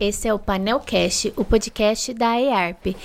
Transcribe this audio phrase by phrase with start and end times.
[0.00, 2.96] esse é o Panelcast, o podcast da EARP.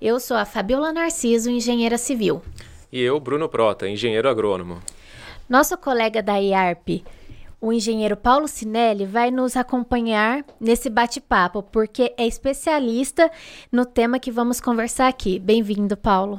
[0.00, 2.42] Eu sou a Fabiola Narciso, engenheira civil.
[2.92, 4.82] E eu, Bruno Prota, engenheiro agrônomo.
[5.48, 7.02] Nosso colega da EARP,
[7.58, 13.30] o engenheiro Paulo Sinelli, vai nos acompanhar nesse bate-papo, porque é especialista
[13.70, 15.38] no tema que vamos conversar aqui.
[15.38, 16.38] Bem-vindo, Paulo.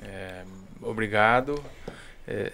[0.00, 0.44] É,
[0.80, 1.60] obrigado.
[2.26, 2.52] É,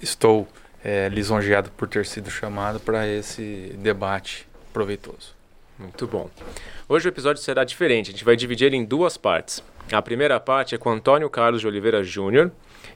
[0.00, 0.48] estou
[0.84, 5.37] é, lisonjeado por ter sido chamado para esse debate proveitoso.
[5.78, 6.28] Muito bom.
[6.88, 9.62] Hoje o episódio será diferente, a gente vai dividir em duas partes.
[9.92, 12.50] A primeira parte é com Antônio Carlos de Oliveira Júnior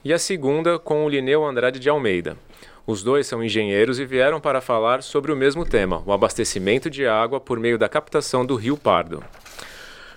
[0.05, 2.37] e a segunda com o Lineu Andrade de Almeida.
[2.85, 7.07] Os dois são engenheiros e vieram para falar sobre o mesmo tema, o abastecimento de
[7.07, 9.23] água por meio da captação do Rio Pardo.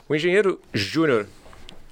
[0.09, 1.27] O engenheiro Júnior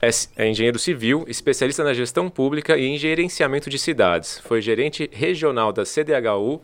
[0.02, 4.40] é, é engenheiro civil, especialista na gestão pública e em gerenciamento de cidades.
[4.40, 6.60] Foi gerente regional da CDHU,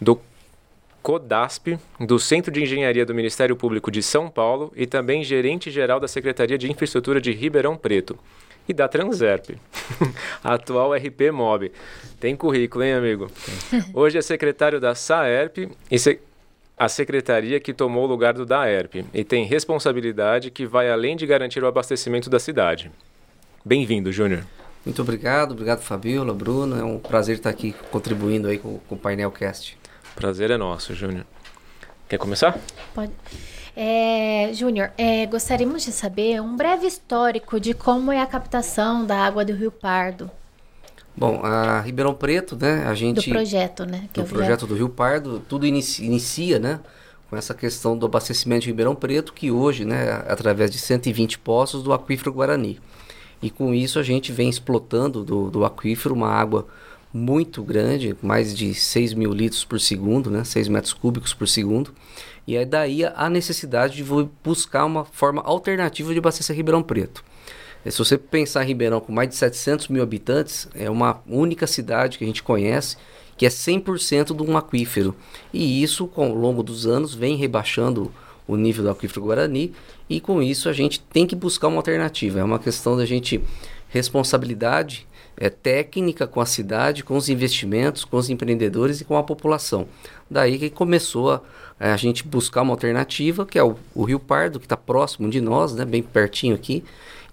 [0.00, 0.20] do
[1.06, 6.08] CODASP, do Centro de Engenharia do Ministério Público de São Paulo e também gerente-geral da
[6.08, 8.18] Secretaria de Infraestrutura de Ribeirão Preto
[8.68, 9.50] e da Transerp,
[10.42, 11.70] atual RP Mob.
[12.18, 13.30] Tem currículo, hein, amigo?
[13.94, 16.18] Hoje é secretário da SAERP e se...
[16.76, 21.24] a secretaria que tomou o lugar do DAERP e tem responsabilidade que vai além de
[21.24, 22.90] garantir o abastecimento da cidade.
[23.64, 24.42] Bem-vindo, Júnior.
[24.84, 26.76] Muito obrigado, obrigado Fabiola, Bruno.
[26.76, 29.78] É um prazer estar aqui contribuindo aí com, com o Painel Cast.
[30.16, 31.26] Prazer é nosso, Júnior.
[32.08, 32.58] Quer começar?
[32.94, 33.12] Pode.
[33.76, 39.18] É, Júnior, é, gostaríamos de saber um breve histórico de como é a captação da
[39.18, 40.30] água do Rio Pardo.
[41.14, 43.28] Bom, a Ribeirão Preto, né, a gente...
[43.28, 44.08] Do projeto, né?
[44.14, 46.80] do projeto do Rio Pardo, tudo inicia, inicia, né,
[47.28, 51.82] com essa questão do abastecimento de Ribeirão Preto, que hoje, né, através de 120 poços
[51.82, 52.80] do aquífero Guarani.
[53.42, 56.66] E com isso a gente vem explotando do, do aquífero uma água
[57.16, 61.94] muito grande, mais de 6 mil litros por segundo, né, 6 metros cúbicos por segundo.
[62.46, 64.04] E aí daí a necessidade de
[64.44, 67.24] buscar uma forma alternativa de abastecer Ribeirão Preto.
[67.88, 72.18] Se você pensar em Ribeirão com mais de 700 mil habitantes, é uma única cidade
[72.18, 72.96] que a gente conhece
[73.36, 75.14] que é 100% de um aquífero.
[75.52, 78.10] E isso, ao longo dos anos, vem rebaixando
[78.48, 79.72] o nível do aquífero Guarani
[80.08, 82.40] e com isso a gente tem que buscar uma alternativa.
[82.40, 83.40] É uma questão da gente
[83.88, 85.06] responsabilidade
[85.36, 89.86] é, técnica com a cidade, com os investimentos, com os empreendedores e com a população.
[90.30, 91.42] Daí que começou a,
[91.78, 95.40] a gente buscar uma alternativa, que é o, o Rio Pardo, que está próximo de
[95.40, 96.82] nós, né, bem pertinho aqui.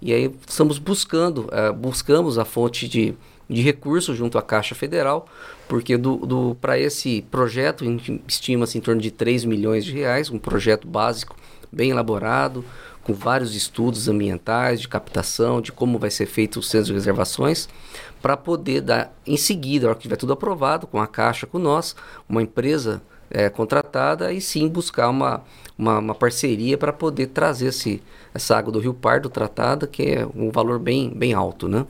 [0.02, 3.14] E aí estamos buscando, uh, buscamos a fonte de,
[3.48, 5.26] de recursos junto à Caixa Federal,
[5.66, 7.84] porque do, do para esse projeto
[8.28, 11.36] estima-se em torno de 3 milhões de reais, um projeto básico
[11.72, 12.64] bem elaborado,
[13.04, 17.68] com vários estudos ambientais, de captação, de como vai ser feito o centro de reservações,
[18.20, 21.58] para poder dar, em seguida, a hora que tiver tudo aprovado, com a Caixa, com
[21.58, 21.94] nós,
[22.28, 25.42] uma empresa é, contratada, e sim buscar uma,
[25.78, 30.26] uma, uma parceria para poder trazer esse, essa água do Rio Pardo tratada, que é
[30.34, 31.86] um valor bem, bem alto, né?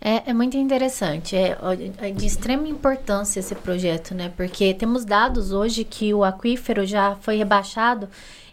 [0.00, 1.58] É, é, muito interessante, é,
[1.98, 4.32] é, de extrema importância esse projeto, né?
[4.36, 8.08] Porque temos dados hoje que o aquífero já foi rebaixado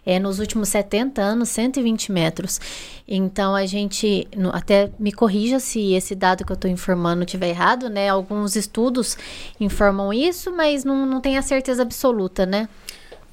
[0.05, 2.59] é, nos últimos 70 anos, 120 metros.
[3.07, 7.89] Então a gente, até me corrija se esse dado que eu estou informando estiver errado,
[7.89, 8.09] né?
[8.09, 9.17] Alguns estudos
[9.59, 12.67] informam isso, mas não, não tem a certeza absoluta, né?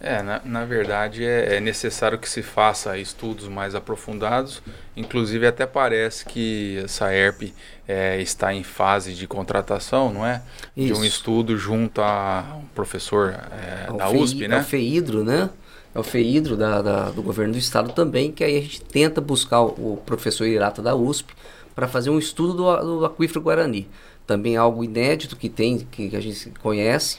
[0.05, 4.61] É, na, na verdade é, é, necessário que se faça estudos mais aprofundados.
[4.97, 7.55] Inclusive até parece que essa ERP
[7.87, 10.43] é, está em fase de contratação, não é?
[10.77, 10.93] Isso.
[10.93, 14.59] De um estudo junto a um professor é, da USP, né?
[14.59, 15.49] O FEIDRO, né?
[15.95, 19.21] É o FEIDRO da, da, do governo do estado também, que aí a gente tenta
[19.21, 21.35] buscar o, professor Irata da USP
[21.75, 23.89] para fazer um estudo do, do aquífero Guarani.
[24.27, 27.19] Também algo inédito que tem, que a gente conhece.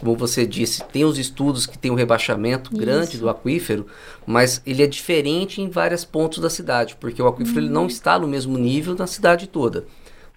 [0.00, 2.80] Como você disse, tem os estudos que tem um rebaixamento Isso.
[2.80, 3.86] grande do aquífero,
[4.26, 7.64] mas ele é diferente em vários pontos da cidade, porque o aquífero uhum.
[7.64, 7.86] ele não uhum.
[7.88, 9.84] está no mesmo nível na cidade toda.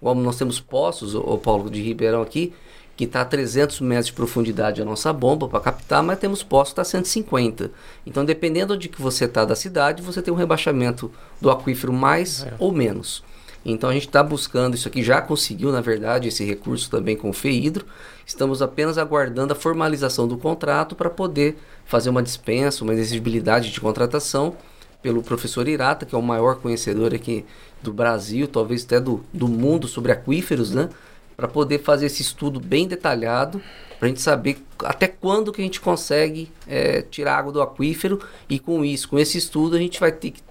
[0.00, 2.52] Como nós temos poços, o Paulo de Ribeirão aqui,
[2.98, 6.70] que está a 300 metros de profundidade a nossa bomba para captar, mas temos poços
[6.70, 7.70] que está a 150.
[8.04, 11.08] Então, dependendo de que você está da cidade, você tem um rebaixamento
[11.40, 12.54] do aquífero mais é.
[12.58, 13.22] ou menos.
[13.64, 17.30] Então, a gente está buscando isso aqui, já conseguiu, na verdade, esse recurso também com
[17.30, 17.86] o FEIDRO.
[18.26, 21.56] Estamos apenas aguardando a formalização do contrato para poder
[21.86, 24.56] fazer uma dispensa, uma exigibilidade de contratação
[25.00, 27.44] pelo professor Irata, que é o maior conhecedor aqui
[27.80, 30.88] do Brasil, talvez até do, do mundo sobre aquíferos, né?
[31.38, 33.62] Para poder fazer esse estudo bem detalhado,
[33.96, 38.20] para a gente saber até quando que a gente consegue é, tirar água do aquífero
[38.48, 40.42] e com isso, com esse estudo, a gente vai ter que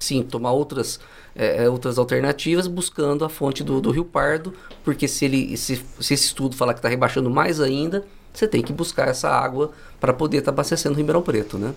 [0.00, 0.98] sim tomar outras
[1.36, 4.52] é, é, outras alternativas buscando a fonte do, do Rio Pardo,
[4.82, 8.04] porque se ele se, se esse estudo falar que está rebaixando mais ainda,
[8.34, 11.72] você tem que buscar essa água para poder estar tá abastecendo o Ribeirão Preto, né?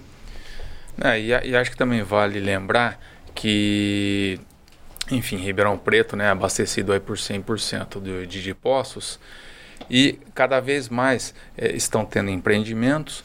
[1.04, 3.00] É, e, e acho que também vale lembrar
[3.36, 4.40] que,
[5.12, 9.20] enfim, Ribeirão Preto, né, abastecido aí por 100% de, de, de poços,
[9.90, 13.24] e cada vez mais é, estão tendo empreendimentos.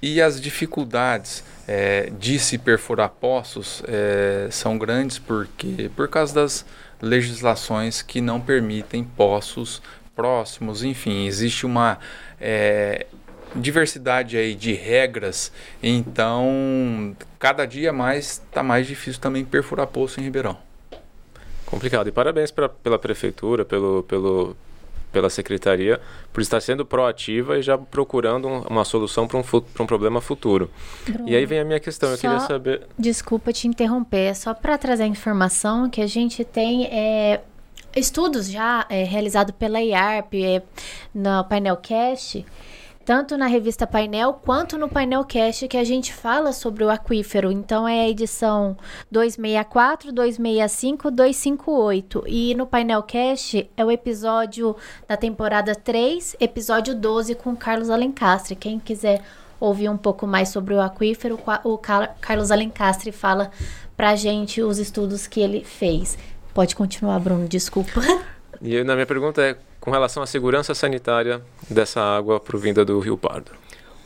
[0.00, 6.66] E as dificuldades é, de se perfurar poços é, são grandes porque por causa das
[7.00, 9.80] legislações que não permitem poços
[10.14, 11.98] próximos, enfim, existe uma
[13.54, 20.24] diversidade aí de regras, então cada dia mais está mais difícil também perfurar poço em
[20.24, 20.58] Ribeirão.
[21.72, 22.06] Complicado.
[22.06, 24.54] E parabéns pra, pela prefeitura, pelo, pelo,
[25.10, 25.98] pela secretaria,
[26.30, 29.44] por estar sendo proativa e já procurando um, uma solução para um,
[29.80, 30.70] um problema futuro.
[31.06, 32.82] Bruno, e aí vem a minha questão, eu queria saber...
[32.98, 37.40] Desculpa te interromper, é só para trazer a informação que a gente tem é,
[37.96, 40.62] estudos já é, realizados pela IARP é,
[41.14, 42.44] no painel Cast
[43.04, 47.50] tanto na revista Painel quanto no Painel Cast que a gente fala sobre o aquífero.
[47.50, 48.76] Então é a edição
[49.10, 52.24] 264, 265, 258.
[52.26, 54.76] E no Painel Cast é o episódio
[55.08, 58.54] da temporada 3, episódio 12 com Carlos Alencastre.
[58.54, 59.22] Quem quiser
[59.58, 63.50] ouvir um pouco mais sobre o aquífero, o Carlos Alencastre fala
[63.96, 66.18] pra gente os estudos que ele fez.
[66.54, 68.00] Pode continuar, Bruno, desculpa.
[68.60, 73.18] E na minha pergunta é com relação à segurança sanitária dessa água provinda do Rio
[73.18, 73.50] Pardo.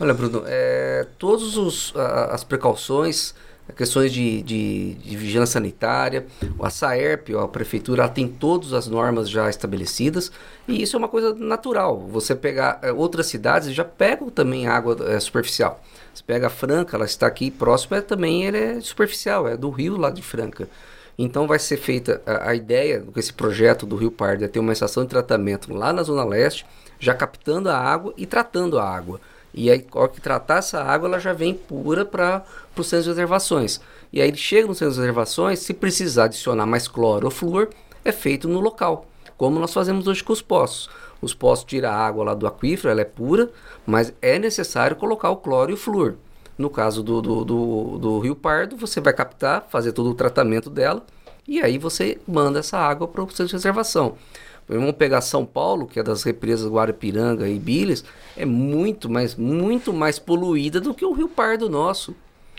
[0.00, 1.93] Olha, Bruno, é, todas
[2.31, 3.34] as precauções,
[3.76, 6.26] questões de, de, de, vigilância sanitária,
[6.58, 10.32] a SAERP, a prefeitura, tem todas as normas já estabelecidas
[10.67, 12.00] e isso é uma coisa natural.
[12.08, 15.82] Você pegar é, outras cidades já pegam também água é, superficial.
[16.14, 19.69] Você pega a Franca, ela está aqui próxima, é, também ele é superficial, é do
[19.69, 20.67] rio lá de Franca.
[21.19, 24.59] Então vai ser feita a, a ideia com esse projeto do Rio Pardo é ter
[24.59, 26.67] uma estação de tratamento lá na Zona Leste,
[26.99, 29.21] já captando a água e tratando a água.
[29.55, 32.45] E aí, ao que tratar essa água, ela já vem pura para
[32.77, 33.81] os centros de reservações.
[34.13, 37.71] E aí ele chega nos centros de reservações, se precisar adicionar mais cloro ou flúor,
[38.05, 39.07] é feito no local,
[39.39, 40.91] como nós fazemos hoje com os poços.
[41.23, 43.51] Os poços tiram a água lá do aquífero, ela é pura,
[43.87, 46.17] mas é necessário colocar o cloro e o flúor.
[46.58, 50.70] No caso do, do, do, do Rio Pardo, você vai captar, fazer todo o tratamento
[50.70, 51.05] dela
[51.47, 54.17] e aí você manda essa água para o centro de reservação.
[54.69, 58.05] Vamos pegar São Paulo, que é das represas Guarapiranga e Biles,
[58.37, 62.17] é muito mais, muito mais poluída do que o Rio Pardo nosso.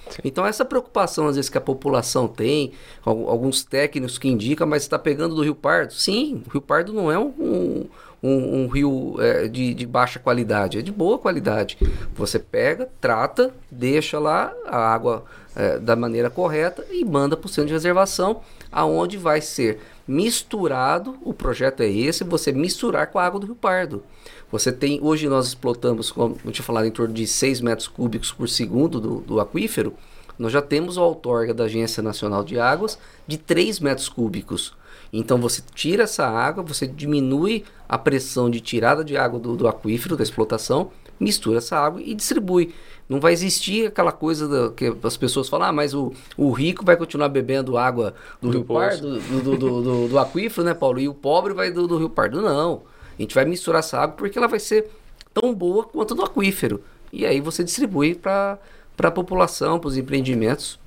[0.10, 0.22] Sim.
[0.24, 2.72] Então essa preocupação às vezes que a população tem,
[3.04, 5.94] alguns técnicos que indicam, mas está pegando do Rio Pardo.
[5.94, 7.86] Sim, o Rio Pardo não é um, um,
[8.24, 11.78] um rio é, de, de, baixa qualidade, é de boa qualidade.
[12.16, 15.26] Você pega, trata, deixa lá a água
[15.56, 18.42] é, da maneira correta e manda para o centro de reservação,
[18.72, 21.18] aonde vai ser misturado.
[21.24, 24.04] O projeto é esse: você misturar com a água do Rio Pardo.
[24.52, 28.32] Você tem, hoje nós explotamos, como eu tinha falado, em torno de 6 metros cúbicos
[28.32, 29.94] por segundo do, do aquífero.
[30.40, 34.74] Nós já temos a outorga da Agência Nacional de Águas de 3 metros cúbicos.
[35.12, 39.68] Então você tira essa água, você diminui a pressão de tirada de água do, do
[39.68, 42.74] aquífero, da explotação, mistura essa água e distribui.
[43.10, 46.84] Não vai existir aquela coisa da, que as pessoas falam, ah, mas o, o rico
[46.84, 51.00] vai continuar bebendo água do, do Rio Pardo, do, do, do, do, aquífero, né, Paulo?
[51.00, 52.42] E o pobre vai do, do Rio Pardo.
[52.42, 52.82] Não.
[53.18, 54.90] A gente vai misturar essa água porque ela vai ser
[55.34, 56.84] tão boa quanto do aquífero.
[57.12, 58.60] E aí você distribui para
[59.02, 60.78] a população, para os empreendimentos.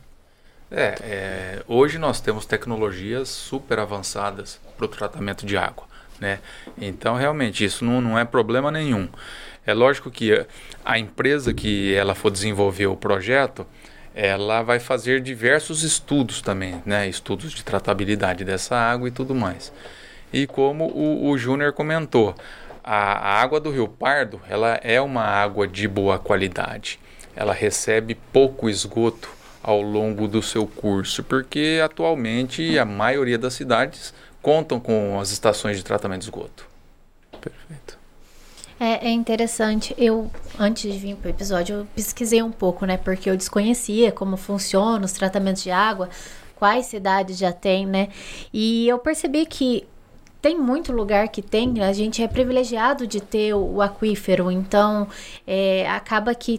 [0.72, 5.84] É, é, hoje nós temos tecnologias super avançadas para o tratamento de água,
[6.20, 6.38] né?
[6.80, 9.08] Então realmente isso não, não é problema nenhum.
[9.66, 10.46] É lógico que
[10.84, 13.66] a empresa que ela for desenvolver o projeto,
[14.14, 17.08] ela vai fazer diversos estudos também, né?
[17.08, 19.72] Estudos de tratabilidade dessa água e tudo mais.
[20.32, 22.32] E como o, o Júnior comentou,
[22.84, 27.00] a, a água do Rio Pardo, ela é uma água de boa qualidade.
[27.34, 34.14] Ela recebe pouco esgoto ao longo do seu curso, porque atualmente a maioria das cidades
[34.42, 36.66] contam com as estações de tratamento de esgoto.
[37.40, 37.98] Perfeito.
[38.78, 39.94] É, é interessante.
[39.98, 42.96] Eu, antes de vir para o episódio, eu pesquisei um pouco, né?
[42.96, 46.08] Porque eu desconhecia como funcionam os tratamentos de água,
[46.56, 48.08] quais cidades já tem, né?
[48.52, 49.86] E eu percebi que
[50.40, 55.06] tem muito lugar que tem, a gente é privilegiado de ter o, o aquífero, então
[55.46, 56.58] é, acaba que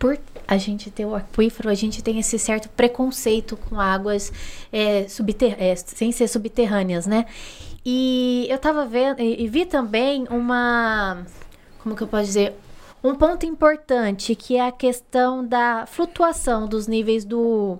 [0.00, 4.32] por a gente ter o aquífero, a gente tem esse certo preconceito com águas
[4.72, 5.06] é,
[5.58, 7.26] é, sem ser subterrâneas, né?
[7.84, 11.24] E eu tava vendo e, e vi também uma.
[11.80, 12.54] Como que eu posso dizer?
[13.04, 17.78] Um ponto importante que é a questão da flutuação dos níveis do,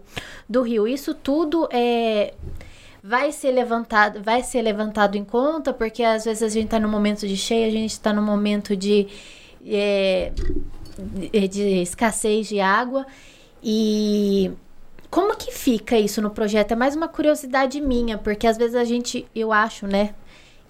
[0.49, 0.87] do rio.
[0.87, 2.35] Isso tudo é
[3.03, 6.89] vai ser levantado, vai ser levantado em conta, porque às vezes a gente está no
[6.89, 9.09] momento de cheia, a gente está no momento de
[9.67, 10.33] é,
[11.01, 13.07] de escassez de água
[13.63, 14.51] E
[15.11, 16.73] como que fica isso no projeto?
[16.73, 20.15] É mais uma curiosidade minha, porque às vezes a gente, eu acho, né,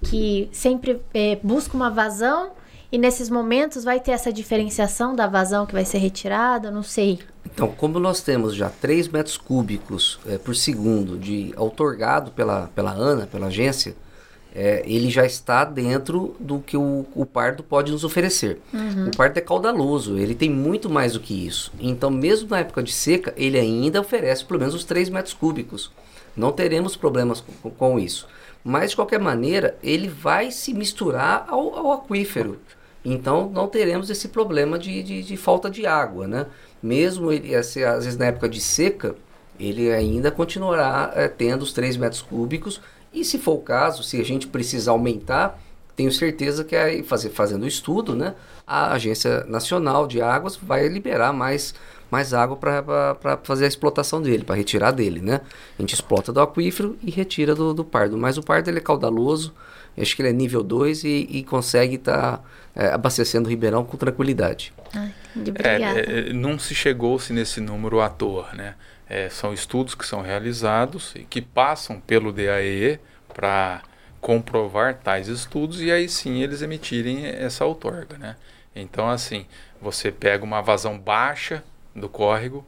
[0.03, 2.53] que sempre é, busca uma vazão
[2.91, 7.21] e nesses momentos vai ter essa diferenciação da vazão que vai ser retirada, não sei.
[7.45, 12.91] Então, como nós temos já 3 metros cúbicos é, por segundo de outorgado pela, pela
[12.93, 13.95] ANA, pela agência,
[14.55, 18.61] é, ele já está dentro do que o, o pardo pode nos oferecer.
[18.73, 19.09] Uhum.
[19.09, 21.73] O pardo é caudaloso, ele tem muito mais do que isso.
[21.79, 25.91] Então, mesmo na época de seca, ele ainda oferece pelo menos os 3 metros cúbicos.
[26.37, 28.27] Não teremos problemas com, com isso.
[28.63, 32.59] Mas, de qualquer maneira, ele vai se misturar ao, ao aquífero.
[33.05, 36.47] Então não teremos esse problema de, de, de falta de água, né?
[36.83, 39.15] Mesmo ele, às vezes na época de seca,
[39.59, 42.81] ele ainda continuará é, tendo os 3 metros cúbicos
[43.13, 45.59] e se for o caso, se a gente precisar aumentar,
[45.97, 48.35] tenho certeza que aí fazer, fazendo o estudo, né,
[48.67, 51.75] a Agência Nacional de Águas vai liberar mais,
[52.11, 55.41] mais água para fazer a explotação dele, para retirar dele, né?
[55.77, 58.17] A gente explota do aquífero e retira do, do pardo.
[58.17, 59.53] Mas o pardo ele é caudaloso,
[59.99, 62.45] acho que ele é nível 2 e, e consegue estar tá,
[62.77, 64.73] é, abastecendo o Ribeirão com tranquilidade.
[64.95, 65.13] Ai,
[65.65, 68.75] é, é, não se chegou-se nesse número à toa, né?
[69.09, 73.01] É, são estudos que são realizados e que passam pelo DAE
[73.35, 73.83] para
[74.21, 78.37] comprovar tais estudos e aí sim eles emitirem essa outorga, né?
[78.75, 79.47] Então, assim,
[79.81, 82.65] você pega uma vazão baixa do córrego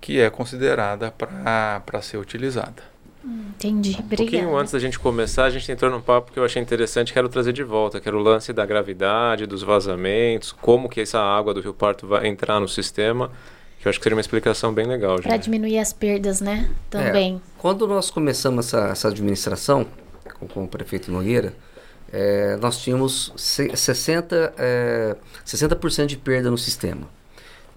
[0.00, 2.82] que é considerada para ser utilizada.
[3.26, 4.14] Entendi, obrigada.
[4.14, 7.12] Um pouquinho antes da gente começar, a gente entrou num papo que eu achei interessante,
[7.12, 11.18] quero trazer de volta, que era o lance da gravidade, dos vazamentos, como que essa
[11.18, 13.30] água do Rio Parto vai entrar no sistema,
[13.80, 15.20] que eu acho que seria uma explicação bem legal.
[15.20, 16.70] Para diminuir as perdas, né?
[16.88, 17.36] Também.
[17.36, 19.86] É, quando nós começamos essa, essa administração,
[20.38, 21.54] com, com o prefeito Nogueira,
[22.12, 27.08] é, nós tínhamos 60%, é, 60 de perda no sistema.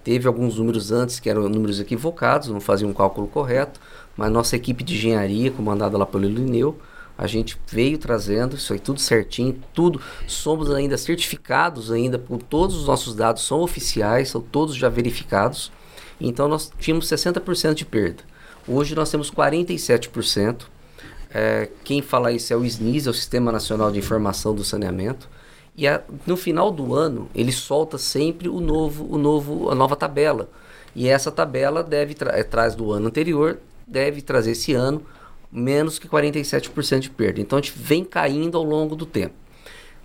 [0.04, 3.80] Teve alguns números antes que eram números equivocados, não faziam um cálculo correto,
[4.16, 6.78] mas nossa equipe de engenharia, comandada lá pelo Lineu,
[7.20, 10.02] a gente veio trazendo isso aí tudo certinho, tudo.
[10.26, 15.70] Somos ainda certificados ainda, por todos os nossos dados são oficiais, são todos já verificados.
[16.20, 18.24] Então nós tínhamos 60% de perda.
[18.66, 20.62] Hoje nós temos 47%.
[21.32, 25.28] É, quem fala isso é o SNIS, é o Sistema Nacional de Informação do Saneamento.
[25.76, 29.96] E a, no final do ano ele solta sempre o novo, o novo, a nova
[29.98, 30.50] tabela.
[30.96, 35.04] E essa tabela deve tra é, traz do ano anterior deve trazer esse ano
[35.52, 37.42] menos que 47% de perda.
[37.42, 39.34] Então a gente vem caindo ao longo do tempo.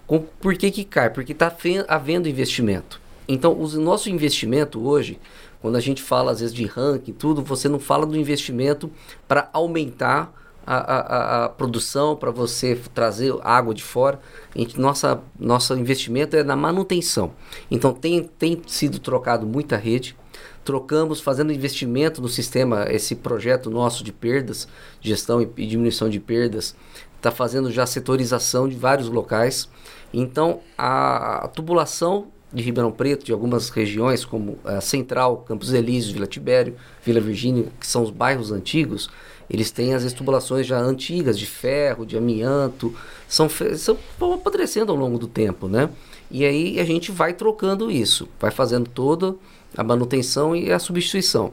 [0.07, 1.11] Com, por que, que cai?
[1.11, 1.55] Porque está
[1.89, 3.01] havendo investimento.
[3.29, 5.19] Então o nosso investimento hoje,
[5.61, 8.91] quando a gente fala às vezes de ranking, tudo, você não fala do investimento
[9.27, 10.33] para aumentar
[10.67, 14.19] a, a, a, produção, para você trazer água de fora.
[14.55, 17.33] A gente, nossa, nosso investimento é na manutenção.
[17.71, 20.17] Então tem, tem sido trocado muita rede,
[20.65, 24.67] trocamos fazendo investimento no sistema, esse projeto nosso de perdas,
[25.01, 26.75] gestão e diminuição de perdas,
[27.17, 29.69] está fazendo já setorização de vários locais.
[30.13, 36.13] Então, a, a, tubulação de Ribeirão Preto, de algumas regiões, como a Central, Campos Elíseos,
[36.13, 39.11] Vila Tibério, Vila Virgínia, que são os bairros antigos,
[39.51, 42.95] eles têm as tubulações já antigas, de ferro, de amianto,
[43.29, 43.99] são, são
[44.33, 45.91] apodrecendo ao longo do tempo, né?
[46.31, 49.39] E aí a gente vai trocando isso, vai fazendo todo
[49.77, 51.53] a manutenção e a substituição.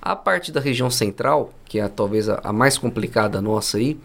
[0.00, 3.98] A parte da região central, que é talvez a, a mais complicada nossa aí,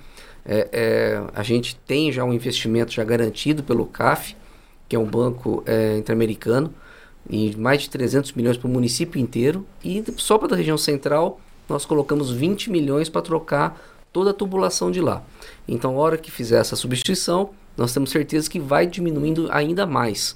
[0.46, 4.36] é, é, a gente tem já um investimento já garantido pelo CAF,
[4.88, 6.74] que é um banco é, interamericano,
[7.30, 9.66] e mais de 300 milhões para o município inteiro.
[9.84, 13.78] E só para a região central, nós colocamos 20 milhões para trocar
[14.14, 15.22] toda a tubulação de lá.
[15.68, 20.36] Então, a hora que fizer essa substituição, nós temos certeza que vai diminuindo ainda mais.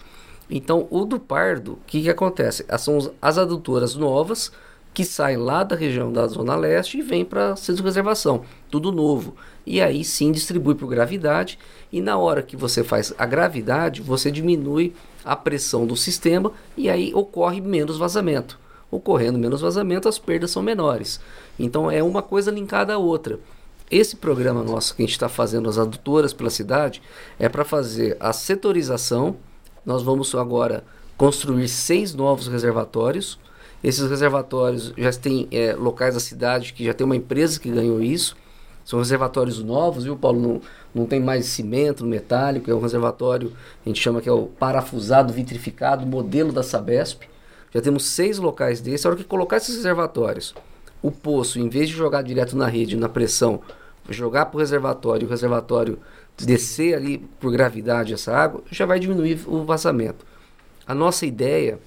[0.54, 2.66] Então, o do Pardo, o que, que acontece?
[2.78, 4.52] São as adutoras novas
[4.94, 8.92] que saem lá da região da Zona Leste e vêm para centro de reservação, tudo
[8.92, 9.34] novo.
[9.66, 11.58] E aí sim distribui por gravidade,
[11.90, 14.94] e na hora que você faz a gravidade, você diminui
[15.24, 18.60] a pressão do sistema e aí ocorre menos vazamento.
[18.90, 21.22] Ocorrendo menos vazamento, as perdas são menores.
[21.58, 23.40] Então é uma coisa linkada à outra.
[23.90, 27.02] Esse programa nosso que a gente está fazendo, as adutoras pela cidade,
[27.40, 29.38] é para fazer a setorização
[29.86, 30.84] nós vamos agora
[31.18, 33.40] construir seis novos reservatórios.
[33.84, 38.02] Esses reservatórios já têm é, locais da cidade que já tem uma empresa que ganhou
[38.02, 38.36] isso.
[38.84, 40.40] São reservatórios novos, viu, Paulo?
[40.40, 40.62] Não,
[40.94, 43.54] não tem mais cimento metálico, é um reservatório,
[43.86, 47.24] a gente chama que é o parafusado vitrificado, modelo da Sabesp.
[47.74, 49.06] Já temos seis locais desses.
[49.06, 50.54] A hora que colocar esses reservatórios,
[51.02, 53.62] o poço, em vez de jogar direto na rede, na pressão,
[54.10, 56.00] jogar para o reservatório, o reservatório
[56.46, 60.26] descer ali por gravidade essa água, já vai diminuir o vazamento.
[60.86, 61.80] A nossa ideia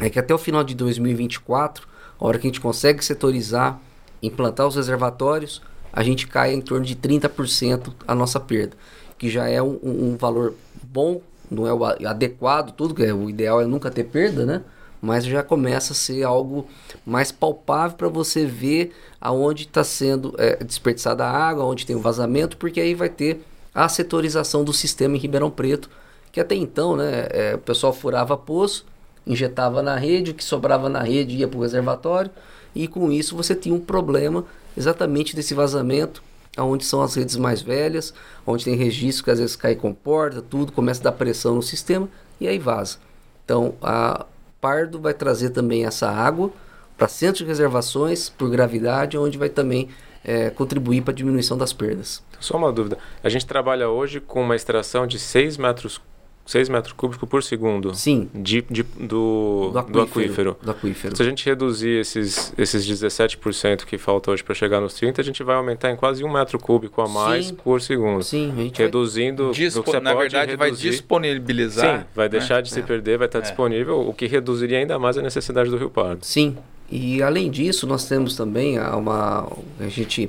[0.00, 1.86] é que até o final de 2024
[2.18, 3.80] A hora que a gente consegue setorizar,
[4.22, 5.62] implantar os reservatórios,
[5.92, 8.76] a gente cai em torno de 30% a nossa perda,
[9.18, 13.28] que já é um, um, valor bom, não é o adequado, tudo que é, o
[13.28, 14.62] ideal é nunca ter perda, né?
[15.02, 16.68] Mas já começa a ser algo
[17.06, 22.00] mais palpável para você ver aonde está sendo é, desperdiçada a água, onde tem o
[22.00, 23.42] vazamento, porque aí vai ter
[23.74, 25.88] a setorização do sistema em Ribeirão Preto,
[26.32, 28.86] que até então, né, é, o pessoal furava poço,
[29.26, 32.30] injetava na rede, o que sobrava na rede ia para o reservatório,
[32.74, 34.44] e com isso você tinha um problema
[34.76, 36.22] exatamente desse vazamento,
[36.58, 38.12] onde são as redes mais velhas,
[38.46, 41.62] onde tem registro que às vezes cai com porta, tudo, começa a dar pressão no
[41.62, 42.08] sistema
[42.40, 42.98] e aí vaza.
[43.44, 44.26] Então, a
[44.60, 46.50] Pardo vai trazer também essa água
[46.96, 49.88] para centros de reservações por gravidade, onde vai também
[50.22, 52.22] é, contribuir para a diminuição das perdas.
[52.40, 52.98] Só uma dúvida.
[53.22, 56.00] A gente trabalha hoje com uma extração de 6 metros
[56.50, 57.94] 6 metros cúbicos por segundo.
[57.94, 58.28] Sim.
[58.34, 60.56] De, de do, do, aquífero, do, aquífero.
[60.60, 61.16] do aquífero.
[61.16, 65.22] Se a gente reduzir esses, esses 17% que falta hoje para chegar nos 30%, a
[65.22, 67.54] gente vai aumentar em quase um metro cúbico a mais Sim.
[67.54, 68.24] por segundo.
[68.24, 69.52] Sim, a gente Reduzindo.
[69.52, 70.56] Dispo na verdade, reduzir.
[70.56, 72.00] vai disponibilizar.
[72.00, 72.30] Sim, vai né?
[72.30, 72.82] deixar de se é.
[72.82, 73.42] perder, vai estar é.
[73.42, 76.24] disponível, o que reduziria ainda mais a necessidade do Rio Pardo.
[76.26, 76.56] Sim.
[76.90, 79.46] E além disso, nós temos também uma.
[79.78, 80.28] A gente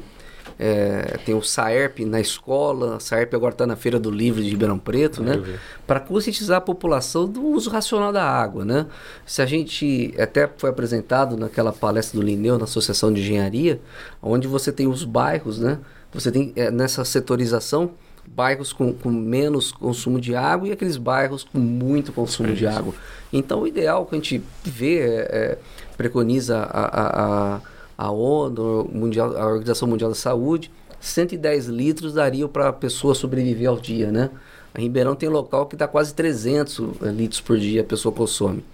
[0.63, 4.47] é, tem o SAERP na escola, a SAERP agora está na Feira do Livro de
[4.47, 5.41] Ribeirão Preto, né?
[5.87, 8.85] Para conscientizar a população do uso racional da água, né?
[9.25, 13.81] Se a gente até foi apresentado naquela palestra do Lineu na Associação de Engenharia,
[14.21, 15.79] onde você tem os bairros, né?
[16.13, 17.93] Você tem é, nessa setorização
[18.27, 22.93] bairros com, com, menos consumo de água e aqueles bairros com muito consumo de água.
[23.33, 25.57] Então, o ideal que a gente vê, é, é,
[25.97, 27.61] preconiza a, a, a
[28.01, 33.69] a ONU, Mundial, a Organização Mundial da Saúde, 110 litros daria para a pessoa sobreviver
[33.69, 34.31] ao dia, né?
[34.73, 38.65] A Ribeirão tem local que dá quase 300 eh, litros por dia a pessoa consome.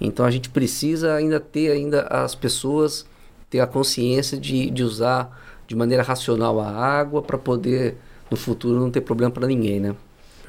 [0.00, 3.06] Então a gente precisa ainda ter ainda as pessoas
[3.48, 7.96] ter a consciência de, de usar de maneira racional a água para poder
[8.28, 9.94] no futuro não ter problema para ninguém, né?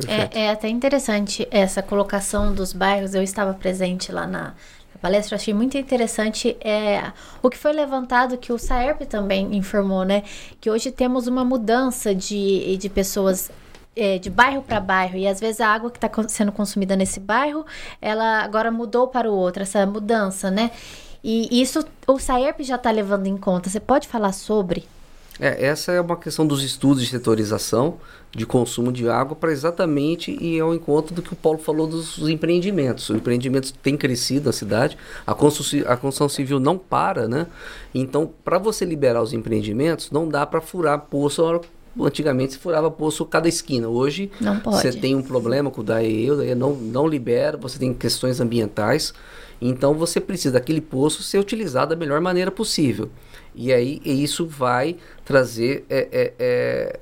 [0.08, 3.14] É, é, até interessante essa colocação dos bairros.
[3.14, 4.56] Eu estava presente lá na,
[5.04, 7.12] palestra, eu achei muito interessante é,
[7.42, 10.24] o que foi levantado, que o Saerp também informou, né?
[10.62, 13.52] Que hoje temos uma mudança de, de pessoas
[13.98, 15.18] é, de bairro para bairro.
[15.18, 17.66] E às vezes a água que está sendo consumida nesse bairro
[18.02, 20.72] ela agora mudou para o outro essa mudança né?
[21.22, 23.70] E isso o Saerp já está levando em conta.
[23.70, 24.86] Você pode falar sobre
[25.40, 27.98] é, essa é uma questão dos estudos de setorização
[28.36, 32.18] de consumo de água para exatamente e ao encontro do que o Paulo falou dos
[32.30, 33.10] empreendimentos.
[33.10, 37.48] Os empreendimentos têm crescido na cidade, a construção, a construção civil não para, né?
[37.94, 41.44] Então, para você liberar os empreendimentos, não dá para furar poço
[42.00, 43.88] Antigamente se furava poço cada esquina.
[43.88, 44.32] Hoje
[44.66, 49.14] você tem um problema com o DAEU, daí não, não libera, você tem questões ambientais.
[49.62, 53.12] Então você precisa daquele poço ser utilizado da melhor maneira possível.
[53.56, 57.00] E aí e isso vai trazer é, é, é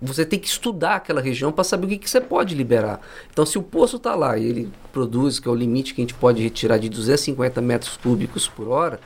[0.00, 3.00] você tem que estudar aquela região para saber o que, que, você pode liberar.
[3.30, 6.04] Então, se o poço está lá e ele produz, que é o limite que a
[6.04, 8.98] gente pode retirar de 250 metros cúbicos por hora,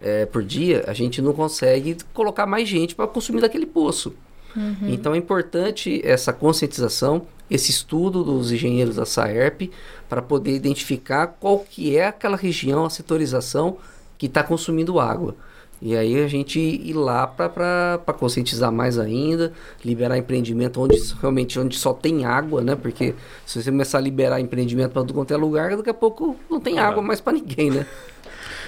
[0.00, 4.12] é, por dia, a gente não consegue colocar mais gente para consumir daquele poço.
[4.56, 4.88] Uhum.
[4.88, 9.70] Então, é importante essa conscientização, esse estudo dos engenheiros da SAERP,
[10.08, 13.78] para poder identificar qual que é aquela região, a setorização
[14.18, 15.36] que está consumindo água.
[15.82, 19.52] E aí a gente ir lá para conscientizar mais ainda,
[19.84, 22.74] liberar empreendimento onde realmente onde só tem água, né?
[22.74, 26.36] Porque se você começar a liberar empreendimento para tudo quanto é lugar, daqui a pouco
[26.50, 27.86] não tem água mais para ninguém, né?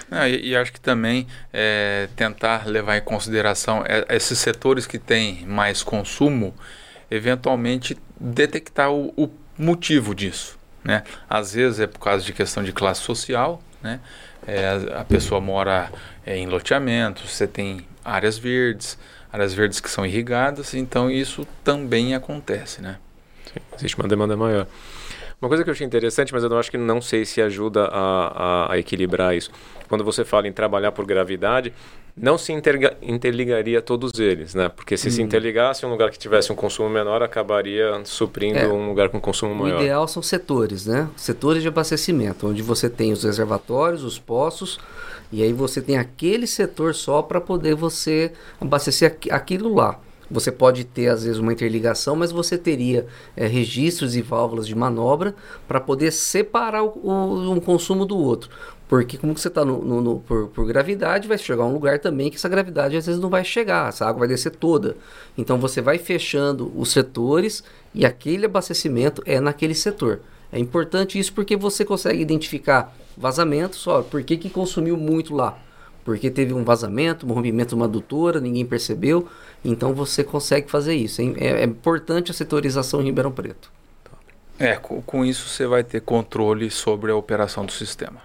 [0.09, 5.01] Ah, e, e, acho que também é, tentar levar em consideração é, esses setores que
[5.01, 6.55] têm mais consumo,
[7.11, 10.57] eventualmente detectar o, o motivo disso.
[10.85, 11.03] Né?
[11.29, 14.01] Às vezes é por causa de questão de classe social, né?
[14.47, 15.91] É, a pessoa mora
[16.25, 18.99] é, em loteamentos, você tem áreas verdes,
[19.33, 22.99] áreas verdes que são irrigadas, então isso também acontece, né?
[23.47, 24.67] Sim, existe uma demanda maior.
[25.41, 27.87] Uma coisa que eu achei interessante, mas eu não acho que não sei se ajuda
[27.87, 29.51] a, a, a equilibrar isso.
[29.89, 31.73] Quando você fala em trabalhar por gravidade,
[32.19, 32.51] não se
[33.03, 34.71] interligaria todos eles, né?
[34.71, 35.11] Porque se hum.
[35.11, 39.21] se interligasse, um lugar que tivesse um consumo menor acabaria suprindo é, um lugar com
[39.21, 39.79] consumo maior.
[39.79, 41.11] O ideal são setores, né?
[41.15, 44.79] Setores de abastecimento, onde você tem os reservatórios, os poços,
[45.31, 50.01] e aí você tem aquele setor só para poder você abastecer aquilo lá.
[50.31, 54.75] Você pode ter, às vezes, uma interligação, mas você teria é, registros e válvulas de
[54.75, 55.35] manobra
[55.69, 58.51] para poder separar o, o, um consumo do outro.
[58.89, 61.99] Porque como você está no, no, no, por, por, gravidade, vai chegar a um lugar
[61.99, 64.97] também que essa gravidade às vezes não vai chegar, essa água vai descer toda.
[65.37, 70.21] Então você vai fechando os setores e aquele abastecimento é naquele setor.
[70.53, 75.59] É importante isso porque você consegue identificar vazamentos, ó, por que, que consumiu muito lá?
[76.07, 79.27] porque teve um vazamento, um rompimento de uma adutora, ninguém percebeu,
[79.65, 81.21] então você consegue fazer isso.
[81.21, 83.73] É, é importante a setorização em Ribeirão Preto.
[84.57, 88.21] É, com, com isso você vai ter controle sobre a operação do sistema.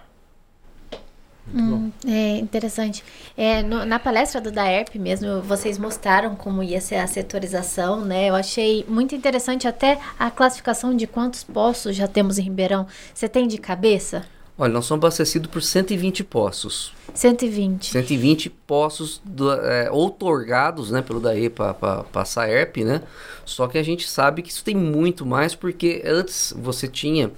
[1.54, 3.04] Hum, é interessante.
[3.36, 8.30] É, no, na palestra do DAERP mesmo, vocês mostraram como ia ser a setorização, né?
[8.30, 12.86] Eu achei muito interessante até a classificação de quantos poços já temos em Ribeirão.
[13.12, 14.24] Você tem de cabeça?
[14.56, 16.92] Olha, nós somos abastecidos por 120 poços.
[17.14, 17.90] 120.
[17.90, 23.02] 120 poços do, é, outorgados né, pelo DAE para a Saerp, né?
[23.44, 27.30] Só que a gente sabe que isso tem muito mais, porque antes você tinha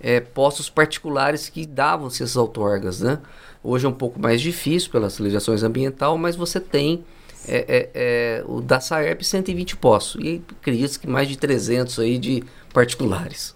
[0.00, 3.18] é, postos particulares que davam-se essas outorgas, né?
[3.62, 7.04] Hoje é um pouco mais difícil pelas legislações ambiental, mas você tem
[7.46, 12.18] é, é, é, o da Saerp 120 postos e acredito que mais de 300 aí
[12.18, 13.54] de particulares.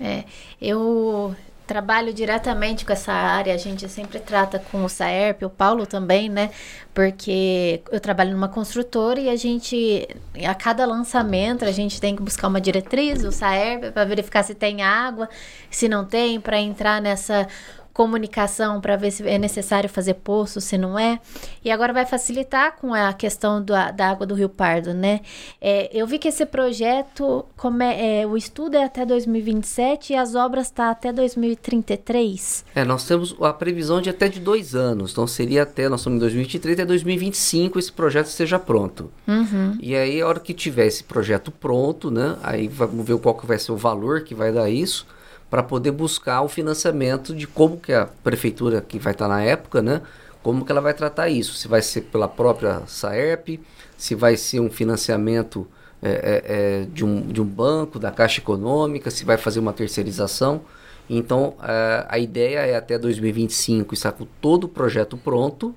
[0.00, 0.24] É,
[0.60, 1.34] eu
[1.66, 6.28] trabalho diretamente com essa área, a gente sempre trata com o Saerp, o Paulo também,
[6.28, 6.50] né?
[6.94, 10.06] Porque eu trabalho numa construtora e a gente,
[10.46, 14.54] a cada lançamento, a gente tem que buscar uma diretriz, o Saerp, para verificar se
[14.54, 15.28] tem água,
[15.70, 17.48] se não tem, para entrar nessa
[17.96, 21.18] comunicação para ver se é necessário fazer poço, se não é.
[21.64, 25.22] E agora vai facilitar com a questão do, da água do Rio Pardo, né?
[25.58, 30.16] É, eu vi que esse projeto, como é, é, o estudo é até 2027 e
[30.16, 32.66] as obras tá até 2033.
[32.74, 36.18] É, nós temos a previsão de até de dois anos, então seria até, nós estamos
[36.18, 39.10] em 2023, até 2025 esse projeto esteja pronto.
[39.26, 39.78] Uhum.
[39.80, 43.46] E aí, a hora que tiver esse projeto pronto, né, aí vamos ver qual que
[43.46, 45.06] vai ser o valor que vai dar isso,
[45.50, 49.42] para poder buscar o financiamento de como que a prefeitura que vai estar tá na
[49.42, 50.02] época, né,
[50.42, 53.60] como que ela vai tratar isso, se vai ser pela própria Saerp,
[53.96, 55.66] se vai ser um financiamento
[56.02, 59.72] é, é, é, de, um, de um banco, da Caixa Econômica, se vai fazer uma
[59.72, 60.60] terceirização.
[61.08, 65.74] Então, é, a ideia é até 2025 estar com todo o projeto pronto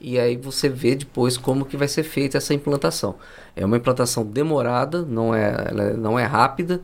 [0.00, 3.16] e aí você vê depois como que vai ser feita essa implantação.
[3.54, 6.80] É uma implantação demorada, não é, não é rápida,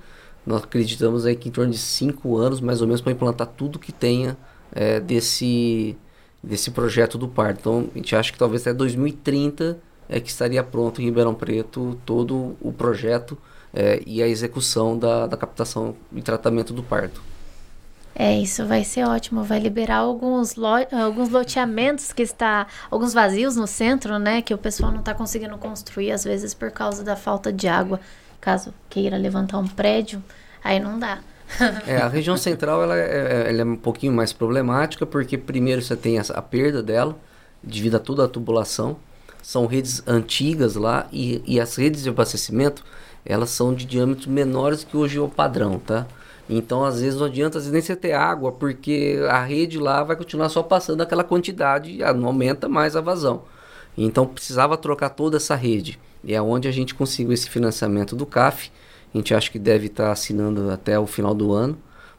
[0.46, 3.78] nós acreditamos aí que em torno de cinco anos, mais ou menos, para implantar tudo
[3.78, 4.36] que tenha
[4.72, 5.96] é, desse,
[6.42, 7.60] desse projeto do parto.
[7.60, 9.78] Então, a gente acha que talvez até 2030
[10.08, 13.38] é que estaria pronto em Ribeirão Preto todo o projeto
[13.72, 17.22] é, e a execução da, da captação e tratamento do parto.
[18.14, 19.42] É, isso vai ser ótimo.
[19.42, 22.66] Vai liberar alguns, lo alguns loteamentos que está.
[22.90, 24.42] alguns vazios no centro, né?
[24.42, 27.98] Que o pessoal não está conseguindo construir, às vezes, por causa da falta de água
[28.42, 30.22] caso queira levantar um prédio,
[30.62, 31.20] aí não dá.
[31.86, 35.96] é, a região central ela é, ela é um pouquinho mais problemática, porque primeiro você
[35.96, 37.16] tem a, a perda dela,
[37.62, 38.96] devido a toda a tubulação.
[39.42, 42.84] São redes antigas lá e, e as redes de abastecimento,
[43.24, 46.06] elas são de diâmetros menores que hoje é o padrão, tá?
[46.50, 50.02] Então, às vezes, não adianta às vezes, nem você ter água, porque a rede lá
[50.02, 53.42] vai continuar só passando aquela quantidade, não aumenta mais a vazão.
[53.96, 55.98] Então, precisava trocar toda essa rede.
[56.24, 58.70] E é onde a gente conseguiu esse financiamento do CAF.
[59.12, 61.78] A gente acha que deve estar assinando até o final do ano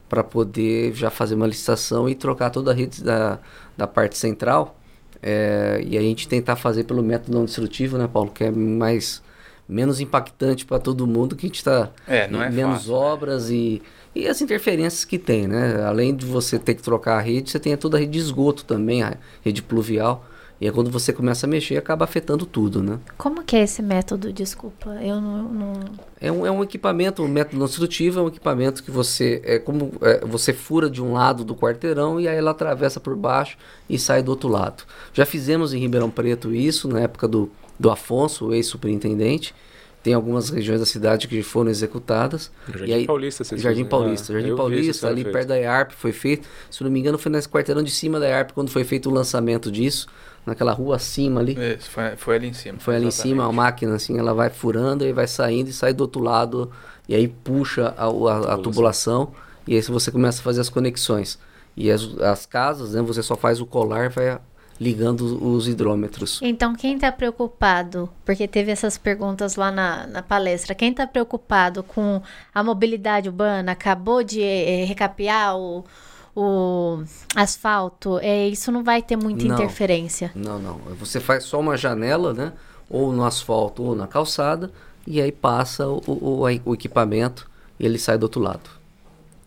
[0.10, 3.39] para poder já fazer uma licitação e trocar toda a rede da,
[3.76, 4.78] da parte central.
[5.22, 8.30] É, e a gente tentar fazer pelo método não destrutivo, né, Paulo?
[8.30, 9.24] Que é mais
[9.68, 13.56] menos impactante para todo mundo, que a gente está é, é menos fácil, obras né?
[13.56, 13.82] e,
[14.13, 15.84] e as interferências que tem, né?
[15.84, 18.66] Além de você ter que trocar a rede, você tem toda a rede de esgoto
[18.66, 20.26] também, a rede pluvial.
[20.62, 23.00] E aí quando você começa a mexer, acaba afetando tudo, né?
[23.18, 24.32] Como que é esse método?
[24.32, 25.44] Desculpa, eu não...
[25.44, 25.74] não...
[26.22, 29.42] É, um, é um equipamento, um método construtivo é um equipamento que você...
[29.44, 33.16] É como é, você fura de um lado do quarteirão e aí ela atravessa por
[33.16, 33.58] baixo
[33.89, 34.84] e sai do outro lado.
[35.13, 39.54] Já fizemos em Ribeirão Preto isso, na época do, do Afonso, o ex-superintendente.
[40.02, 42.52] Tem algumas regiões da cidade que foram executadas.
[42.68, 44.34] Jardim e aí, Paulista, vocês Jardim Paulista.
[44.34, 46.46] Ah, Jardim Paulista, ali perto da EARP foi feito.
[46.70, 49.13] Se não me engano, foi nesse quarteirão de cima da EARP quando foi feito o
[49.13, 50.08] lançamento disso
[50.46, 51.54] naquela rua acima ali.
[51.54, 52.80] Isso, foi, foi ali em cima.
[52.80, 53.34] Foi ali exatamente.
[53.34, 56.22] em cima, a máquina assim, ela vai furando e vai saindo e sai do outro
[56.22, 56.72] lado
[57.08, 59.32] e aí puxa a, a, a tubulação
[59.68, 61.40] e aí você começa a fazer as conexões.
[61.76, 64.40] E as, as casas, né, você só faz o colar, vai
[64.80, 66.40] ligando os hidrômetros.
[66.42, 71.84] Então, quem está preocupado, porque teve essas perguntas lá na, na palestra, quem está preocupado
[71.84, 72.22] com
[72.54, 75.86] a mobilidade urbana, acabou de é, recapear o,
[76.36, 77.04] o
[77.36, 80.32] asfalto, é, isso não vai ter muita não, interferência.
[80.34, 80.78] Não, não.
[81.00, 82.54] Você faz só uma janela, né?
[82.89, 84.72] Ou no asfalto ou na calçada,
[85.06, 88.69] e aí passa o, o, o equipamento e ele sai do outro lado.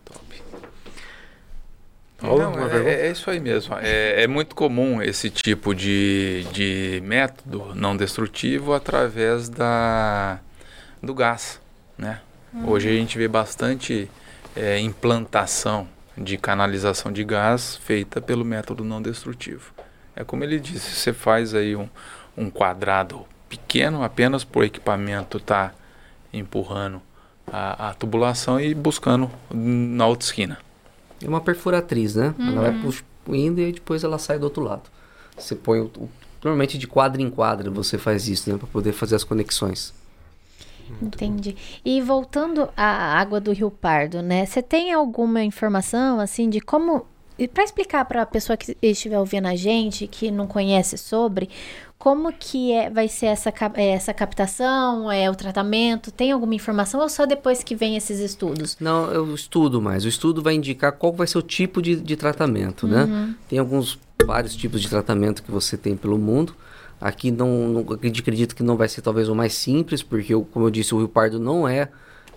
[0.05, 0.43] Top.
[2.23, 3.75] Não, é, é, isso aí mesmo.
[3.81, 10.39] É, é, muito comum esse tipo de, de método não destrutivo através da,
[11.03, 11.61] do gás.
[11.99, 12.21] Né?
[12.55, 12.69] Hum.
[12.69, 14.09] Hoje a gente vê bastante
[14.55, 19.73] é, implantação de canalização de gás feita pelo método não destrutivo.
[20.15, 21.89] É como ele disse, você faz aí um,
[22.37, 25.73] um quadrado pequeno apenas por equipamento tá
[26.33, 27.01] empurrando
[27.47, 30.59] a, a tubulação e buscando na outra esquina.
[31.23, 32.35] É uma perfuratriz, né?
[32.39, 32.49] Uhum.
[32.53, 34.83] Ela vai indo e depois ela sai do outro lado.
[35.37, 36.11] Você põe o, o,
[36.43, 39.93] normalmente de quadra em quadra você faz isso, né, para poder fazer as conexões.
[41.01, 41.57] Entendi.
[41.85, 44.47] E voltando à água do Rio Pardo, né?
[44.47, 47.07] Você tem alguma informação assim de como
[47.53, 51.51] para explicar para a pessoa que estiver ouvindo a gente, que não conhece sobre,
[51.99, 56.11] como que é, vai ser essa, é, essa captação, é o tratamento?
[56.11, 58.77] Tem alguma informação ou só depois que vem esses estudos?
[58.81, 60.05] Não, eu estudo mais.
[60.05, 63.05] O estudo vai indicar qual vai ser o tipo de, de tratamento, né?
[63.05, 63.27] uhum.
[63.27, 63.35] né?
[63.49, 66.55] Tem alguns, vários tipos de tratamento que você tem pelo mundo.
[67.07, 70.71] Aqui não, não acredito que não vai ser talvez o mais simples, porque como eu
[70.71, 71.89] disse, o Rio Pardo não é,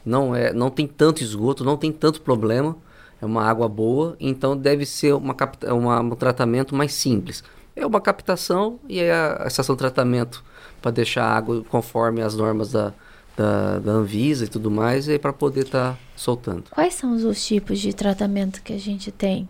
[0.05, 2.75] não é, não tem tanto esgoto, não tem tanto problema
[3.21, 5.35] é uma água boa, então deve ser uma,
[5.73, 7.43] uma, um tratamento mais simples.
[7.75, 10.43] É uma captação e é a estação de tratamento
[10.81, 12.93] para deixar a água conforme as normas da,
[13.35, 16.63] da, da Anvisa e tudo mais, e para poder estar tá soltando.
[16.71, 19.47] Quais são os tipos de tratamento que a gente tem?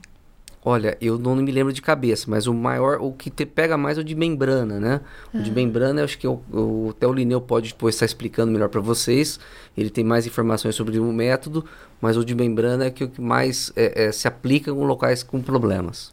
[0.63, 3.97] Olha, eu não me lembro de cabeça, mas o maior, o que te pega mais
[3.97, 5.01] é o de membrana, né?
[5.33, 5.53] O de ah.
[5.53, 8.81] membrana, eu acho que o, o, até o Lineu pode depois estar explicando melhor para
[8.81, 9.39] vocês.
[9.77, 11.63] Ele tem mais informações sobre o método,
[12.01, 15.23] mas o de membrana é que o que mais é, é, se aplica em locais
[15.23, 16.11] com problemas.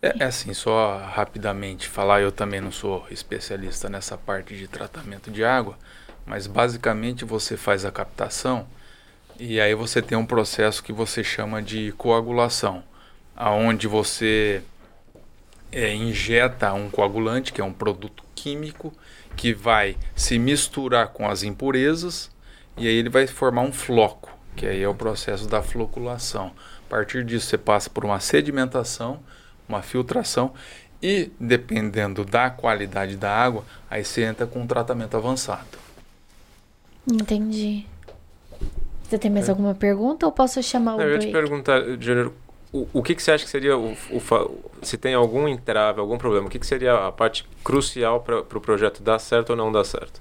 [0.00, 5.32] É, é, assim, só rapidamente falar, eu também não sou especialista nessa parte de tratamento
[5.32, 5.76] de água,
[6.24, 8.66] mas basicamente você faz a captação
[9.36, 12.84] e aí você tem um processo que você chama de coagulação
[13.36, 14.62] aonde você
[15.72, 18.92] é, injeta um coagulante, que é um produto químico,
[19.36, 22.30] que vai se misturar com as impurezas
[22.76, 26.52] e aí ele vai formar um floco, que aí é o processo da floculação.
[26.86, 29.20] A partir disso você passa por uma sedimentação,
[29.68, 30.52] uma filtração
[31.02, 35.78] e dependendo da qualidade da água, aí você entra com um tratamento avançado.
[37.10, 37.86] Entendi.
[39.02, 39.50] Você tem mais é.
[39.50, 42.32] alguma pergunta ou posso chamar o Eu ia te perguntar, Júnior,
[42.74, 46.18] o, o que, que você acha que seria, o, o, se tem algum entrave, algum
[46.18, 49.56] problema, o que, que seria a parte crucial para o pro projeto dar certo ou
[49.56, 50.20] não dar certo?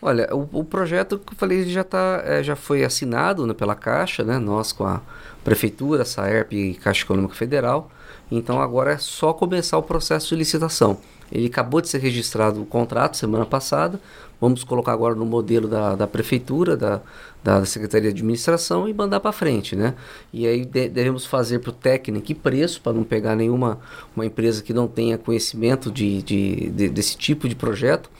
[0.00, 3.76] Olha, o, o projeto que eu falei já, tá, é, já foi assinado né, pela
[3.76, 5.00] Caixa, né, nós com a
[5.44, 7.88] Prefeitura, Saerp e Caixa Econômica Federal.
[8.28, 10.98] Então agora é só começar o processo de licitação.
[11.32, 13.98] Ele acabou de ser registrado o contrato semana passada.
[14.38, 17.00] Vamos colocar agora no modelo da, da prefeitura, da,
[17.42, 19.94] da Secretaria de Administração e mandar para frente, né?
[20.32, 23.80] E aí de, devemos fazer para o técnico e preço, para não pegar nenhuma
[24.14, 28.10] uma empresa que não tenha conhecimento de, de, de, desse tipo de projeto.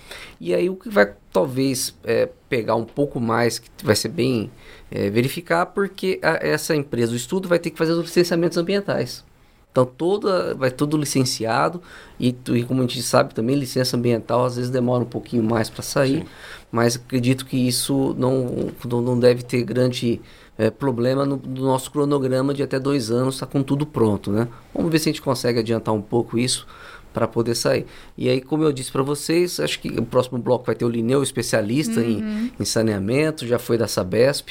[0.41, 4.51] E aí o que vai talvez é, pegar um pouco mais, que vai ser bem
[4.91, 9.25] é, verificar, porque a, essa empresa, o estudo, vai ter que fazer os licenciamentos ambientais.
[9.73, 11.81] Então toda, vai tudo licenciado
[12.21, 15.71] e, e, como a gente sabe também licença ambiental às vezes demora um pouquinho mais
[15.71, 16.27] para sair, Sim.
[16.71, 20.21] mas acredito que isso não, não deve ter grande
[20.59, 24.47] é, problema no, no, nosso cronograma de até dois anos está com tudo pronto, né?
[24.75, 26.67] Vamos ver se a gente consegue adiantar um pouco isso
[27.13, 27.87] para poder sair.
[28.17, 30.89] E aí, como eu disse para vocês, acho que o próximo bloco vai ter o
[30.89, 32.07] Lineu, especialista uhum.
[32.07, 34.51] em, em saneamento, já foi da Sabesp.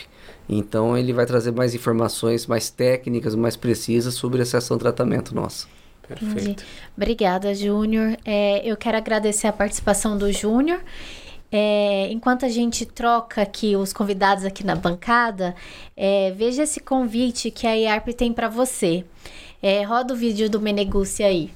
[0.49, 5.33] Então ele vai trazer mais informações mais técnicas, mais precisas sobre essa ação de tratamento
[5.33, 5.67] nossa.
[6.07, 6.41] Perfeito.
[6.41, 6.65] Entendi.
[6.95, 8.17] Obrigada, Júnior.
[8.25, 10.81] É, eu quero agradecer a participação do Júnior.
[11.51, 15.53] É, enquanto a gente troca aqui os convidados aqui na bancada,
[15.95, 19.03] é, veja esse convite que a IARP tem para você.
[19.61, 21.51] É, roda o vídeo do Meneguci aí.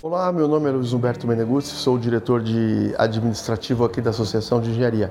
[0.00, 4.60] Olá, meu nome é Luiz Humberto Menegucci, sou o diretor de administrativo aqui da Associação
[4.60, 5.10] de Engenharia.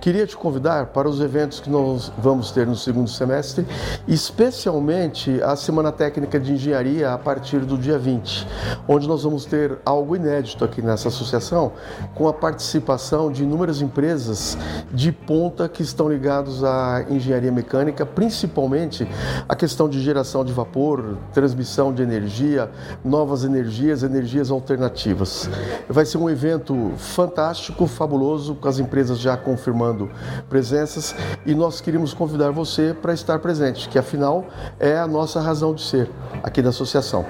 [0.00, 3.66] Queria te convidar para os eventos que nós vamos ter no segundo semestre,
[4.06, 8.46] especialmente a Semana Técnica de Engenharia a partir do dia 20,
[8.86, 11.72] onde nós vamos ter algo inédito aqui nessa associação,
[12.14, 14.56] com a participação de inúmeras empresas
[14.92, 19.08] de ponta que estão ligados à engenharia mecânica, principalmente
[19.48, 22.70] a questão de geração de vapor, transmissão de energia,
[23.04, 25.48] novas energias, energias energias alternativas.
[25.88, 30.10] Vai ser um evento fantástico, fabuloso, com as empresas já confirmando
[30.48, 31.14] presenças
[31.46, 34.44] e nós queríamos convidar você para estar presente, que afinal
[34.78, 36.08] é a nossa razão de ser
[36.42, 37.24] aqui da associação.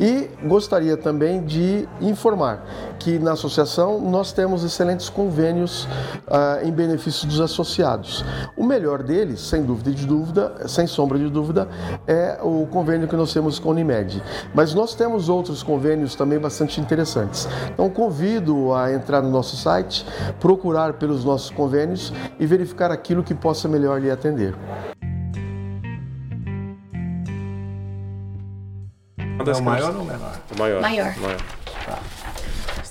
[0.00, 2.64] E gostaria também de informar
[2.98, 8.24] que na associação nós temos excelentes convênios uh, em benefício dos associados.
[8.56, 11.68] O melhor deles, sem dúvida de dúvida, sem sombra de dúvida,
[12.06, 14.22] é o convênio que nós temos com a Unimed.
[14.54, 17.48] Mas nós temos outros convênios também bastante interessantes.
[17.72, 20.06] Então convido a entrar no nosso site,
[20.38, 24.54] procurar pelos nossos convênios e verificar aquilo que possa melhor lhe atender.
[29.18, 30.38] É o maior ou menor?
[30.54, 30.80] O maior.
[30.80, 31.18] Maior.
[31.18, 31.40] maior.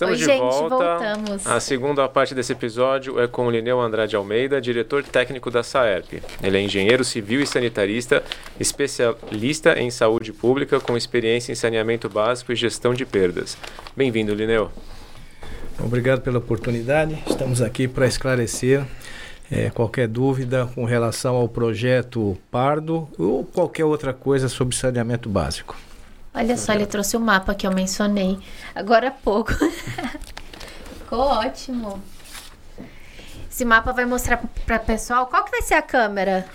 [0.01, 0.75] Estamos Oi, de gente, volta.
[0.75, 1.45] voltamos.
[1.45, 6.23] A segunda parte desse episódio é com o Lineu Andrade Almeida, diretor técnico da SAERP.
[6.41, 8.23] Ele é engenheiro civil e sanitarista,
[8.59, 13.55] especialista em saúde pública, com experiência em saneamento básico e gestão de perdas.
[13.95, 14.71] Bem-vindo, Lineu.
[15.79, 17.21] Obrigado pela oportunidade.
[17.29, 18.83] Estamos aqui para esclarecer
[19.51, 25.77] é, qualquer dúvida com relação ao projeto Pardo ou qualquer outra coisa sobre saneamento básico.
[26.33, 28.39] Olha só, ele trouxe o mapa que eu mencionei
[28.73, 29.51] agora há pouco.
[30.99, 32.01] Ficou ótimo.
[33.49, 36.45] Esse mapa vai mostrar para o pessoal qual que vai ser a câmera.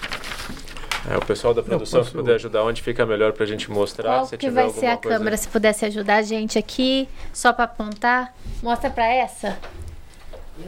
[1.09, 3.71] É, o pessoal da produção, posso- se puder ajudar, onde fica melhor para a gente
[3.71, 4.11] mostrar.
[4.15, 5.37] Qual se que tiver vai ser a coisa- câmera?
[5.37, 8.35] Se pudesse ajudar a gente aqui, só para apontar.
[8.63, 9.57] Mostra para essa.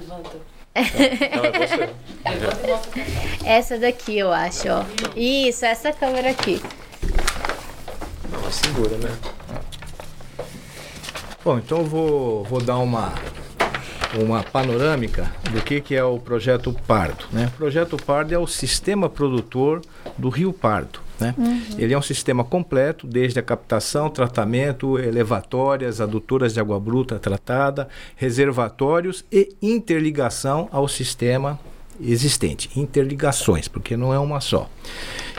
[0.06, 1.90] Não, é você.
[3.44, 4.84] Essa daqui, eu acho, ó.
[5.16, 6.62] Isso, essa câmera aqui.
[8.48, 9.14] Mas segura, né?
[11.44, 13.12] Bom, então eu vou, vou dar uma,
[14.18, 17.26] uma panorâmica do que, que é o projeto Pardo.
[17.30, 17.50] Né?
[17.54, 19.82] O projeto Pardo é o sistema produtor
[20.16, 21.00] do Rio Pardo.
[21.20, 21.34] Né?
[21.76, 27.86] Ele é um sistema completo, desde a captação, tratamento, elevatórias, adutoras de água bruta tratada,
[28.16, 31.60] reservatórios e interligação ao sistema
[32.00, 32.70] existente.
[32.76, 34.70] Interligações, porque não é uma só.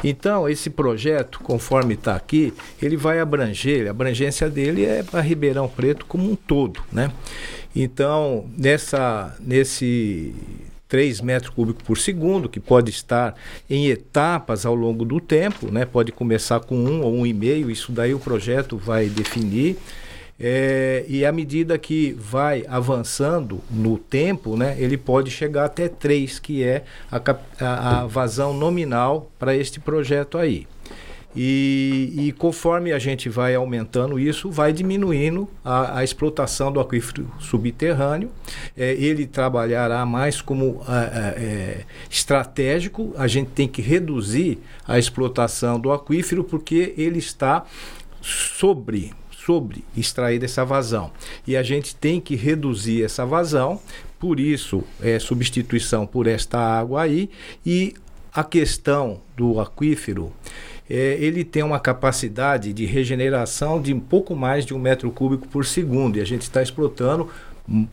[0.04, 5.67] Então, esse projeto, conforme está aqui, ele vai abranger, a abrangência dele é para Ribeirão
[5.67, 7.12] Preto como um todo, né?
[7.76, 10.34] Então, nessa, nesse
[10.88, 13.36] 3 metros cúbicos por segundo, que pode estar
[13.69, 15.86] em etapas ao longo do tempo, né?
[15.86, 19.78] Pode começar com um ou um e meio, isso daí o projeto vai definir.
[20.39, 26.39] É, e à medida que vai avançando no tempo, né, ele pode chegar até 3,
[26.39, 27.17] que é a,
[27.60, 30.65] a- a vazão nominal para este projeto aí.
[31.36, 37.30] E, e conforme a gente vai aumentando isso, vai diminuindo a, a explotação do aquífero
[37.39, 38.32] subterrâneo.
[38.75, 43.13] É, ele trabalhará mais como ah, ah, é, estratégico.
[43.15, 47.63] A gente tem que reduzir a explotação do aquífero porque ele está
[48.21, 49.13] sobre
[49.50, 51.10] sobre extrair dessa vazão.
[51.48, 53.82] E a gente tem que reduzir essa vazão,
[54.20, 57.32] por isso é substituição por esta água aí
[57.66, 57.96] e
[58.32, 60.32] a questão do aquífero
[60.88, 65.48] é, ele tem uma capacidade de regeneração de um pouco mais de um metro cúbico
[65.48, 67.28] por segundo e a gente está explotando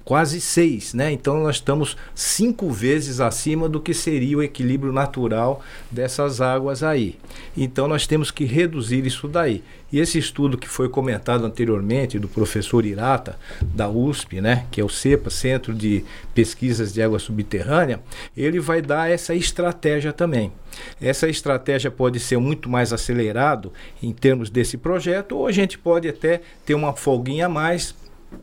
[0.05, 1.13] quase seis, né?
[1.13, 7.17] Então nós estamos cinco vezes acima do que seria o equilíbrio natural dessas águas aí.
[7.57, 9.63] Então nós temos que reduzir isso daí.
[9.93, 14.85] E esse estudo que foi comentado anteriormente do professor Irata da USP, né, que é
[14.85, 18.01] o CEPA, Centro de Pesquisas de Água Subterrânea,
[18.37, 20.53] ele vai dar essa estratégia também.
[21.01, 26.09] Essa estratégia pode ser muito mais acelerado em termos desse projeto, ou a gente pode
[26.09, 27.95] até ter uma folguinha a mais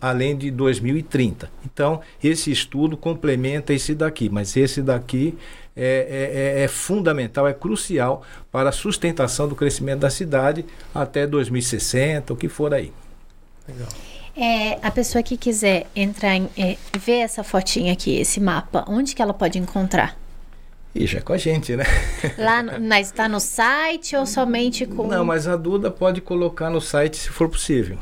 [0.02, 1.50] além de 2030.
[1.66, 5.38] Então, esse estudo complementa esse daqui, mas esse daqui
[5.76, 5.84] é,
[6.56, 12.32] é- é- é fundamental, é crucial para a sustentação do crescimento da cidade até 2060,
[12.34, 12.94] o que for aí.
[14.36, 16.50] É, a pessoa que quiser entrar em.
[16.58, 20.18] É, ver essa fotinha aqui, esse mapa, onde que ela pode encontrar?
[20.96, 21.86] E já é com a gente, né?
[22.38, 25.08] Lá na- está no site ou somente com.
[25.08, 27.98] Não, mas a Duda pode colocar no site se for possível.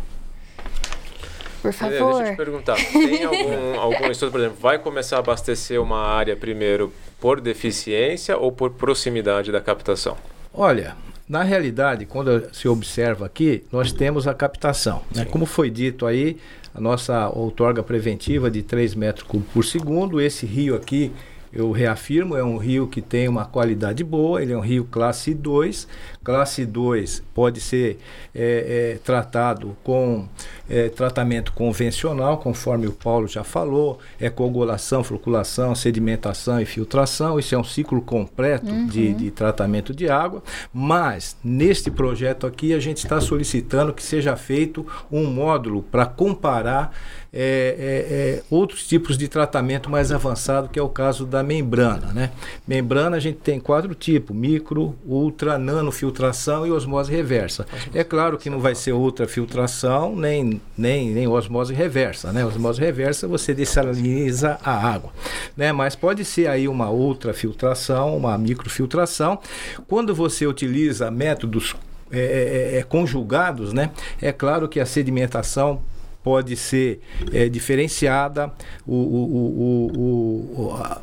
[1.61, 2.23] Por Deixa eu favor.
[2.23, 6.91] te perguntar, tem algum, algum estudo, por exemplo, vai começar a abastecer uma área primeiro
[7.19, 10.17] por deficiência ou por proximidade da captação?
[10.53, 10.95] Olha,
[11.29, 15.01] na realidade, quando se observa aqui, nós temos a captação.
[15.15, 15.23] né?
[15.25, 16.37] Como foi dito aí,
[16.73, 21.11] a nossa outorga preventiva de 3 metros cúbicos por segundo, esse rio aqui,
[21.53, 25.33] eu reafirmo, é um rio que tem uma qualidade boa, ele é um rio classe
[25.33, 25.87] 2.
[26.23, 27.99] Classe 2 pode ser
[28.33, 30.27] é, é, tratado com
[30.71, 37.37] é, tratamento convencional, conforme o Paulo já falou, é coagulação, floculação, sedimentação e filtração.
[37.37, 40.41] Isso é um ciclo completo de, de tratamento de água.
[40.73, 46.95] Mas neste projeto aqui a gente está solicitando que seja feito um módulo para comparar
[47.33, 52.07] é, é, é, outros tipos de tratamento mais avançado, que é o caso da membrana.
[52.07, 52.31] Né?
[52.67, 57.65] Membrana a gente tem quatro tipos: micro, ultra, nanofiltração e osmose reversa.
[57.93, 62.33] É claro que não vai ser ultrafiltração nem, nem, nem osmose reversa.
[62.33, 62.45] Né?
[62.45, 65.11] Osmose reversa você dessaliniza a água.
[65.55, 65.71] Né?
[65.71, 69.39] Mas pode ser aí uma ultrafiltração, uma microfiltração.
[69.87, 71.75] Quando você utiliza métodos
[72.11, 73.91] é, é, é, conjugados, né?
[74.21, 75.81] é claro que a sedimentação
[76.23, 77.01] pode ser
[77.31, 78.51] é, diferenciada,
[78.85, 81.01] o, o, o, a,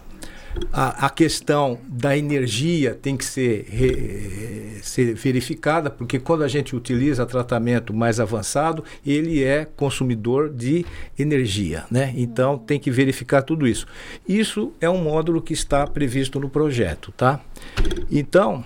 [0.72, 6.74] a, a, questão da energia tem que ser, re, ser verificada, porque quando a gente
[6.74, 10.84] utiliza tratamento mais avançado, ele é consumidor de
[11.18, 11.84] energia.
[11.90, 12.12] Né?
[12.16, 13.86] Então tem que verificar tudo isso.
[14.26, 17.12] Isso é um módulo que está previsto no projeto.
[17.16, 17.40] Tá?
[18.10, 18.64] Então,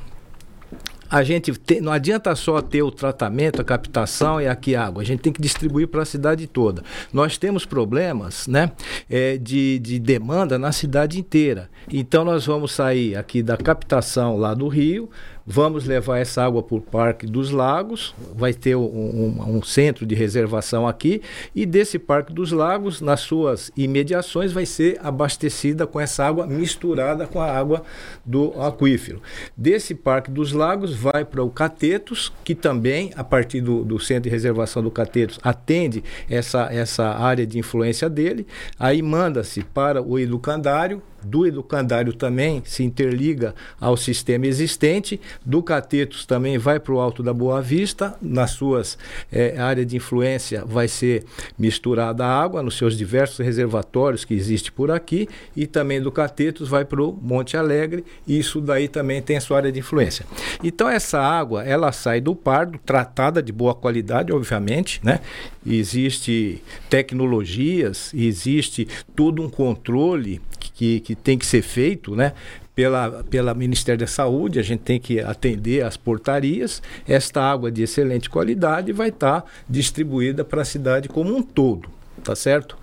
[1.12, 5.02] a gente te, não adianta só ter o tratamento, a captação e aqui água.
[5.02, 6.82] A gente tem que distribuir para a cidade toda.
[7.12, 8.72] Nós temos problemas né,
[9.10, 11.68] é, de, de demanda na cidade inteira.
[11.92, 15.10] Então nós vamos sair aqui da captação lá do Rio,
[15.47, 20.07] Vamos levar essa água para o Parque dos Lagos, vai ter um, um, um, centro
[20.07, 21.20] de reservação aqui,
[21.55, 27.26] e desse Parque dos Lagos, nas suas imediações, vai ser abastecida com essa água misturada
[27.26, 27.82] com a água
[28.24, 29.20] do aquífero.
[29.57, 34.24] Desse Parque dos Lagos vai para o Catetos, que também, a partir do, do centro
[34.24, 38.47] de reservação do Catetos, atende essa, essa área de influência dele,
[38.78, 46.26] aí manda-se para o Educandário, do educandário também se interliga ao sistema existente, do Catetos
[46.26, 48.98] também vai para o Alto da Boa Vista, nas suas
[49.30, 51.24] é, áreas de influência vai ser
[51.58, 56.68] misturada a água nos seus diversos reservatórios que existe por aqui, e também do Catetos
[56.68, 60.26] vai para o Monte Alegre, e isso daí também tem a sua área de influência.
[60.62, 65.20] Então essa água, ela sai do pardo, tratada de boa qualidade, obviamente, né?
[65.64, 70.40] Existe tecnologias, existe todo um controle
[70.74, 72.32] que, que tem que ser feito, né?
[72.74, 76.82] Pela, pela Ministério da Saúde, a gente tem que atender às portarias.
[77.06, 81.90] Esta água de excelente qualidade vai estar tá distribuída para a cidade como um todo,
[82.24, 82.78] tá certo?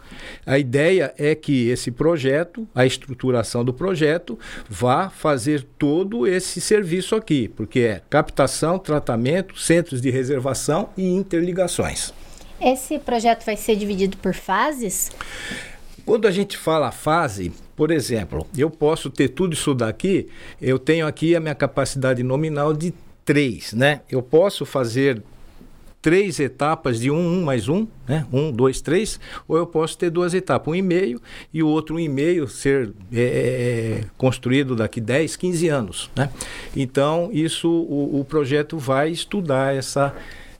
[0.46, 4.38] A ideia é que esse projeto, a estruturação do projeto,
[4.70, 12.14] vá fazer todo esse serviço aqui, porque é captação, tratamento, centros de reservação e interligações.
[12.62, 15.12] Esse projeto vai ser dividido por fases?
[16.06, 20.28] Quando a gente fala fase, por exemplo, eu posso ter tudo isso daqui,
[20.62, 24.02] eu tenho aqui a minha capacidade nominal de 3, né?
[24.12, 25.24] Eu posso fazer
[26.02, 28.28] três etapas de um, um mais um, né?
[28.34, 29.18] Um, dois, três,
[29.48, 31.22] ou eu posso ter duas etapas, um e meio
[31.54, 33.24] e o outro um e meio ser é, é,
[34.02, 36.30] é construído daqui 10, 15 anos, né?
[36.76, 40.14] Então, isso, o, o projeto vai estudar essa,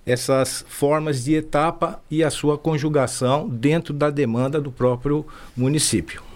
[0.06, 5.26] essas formas de etapa e a sua conjugação dentro da demanda do próprio
[5.58, 6.29] município.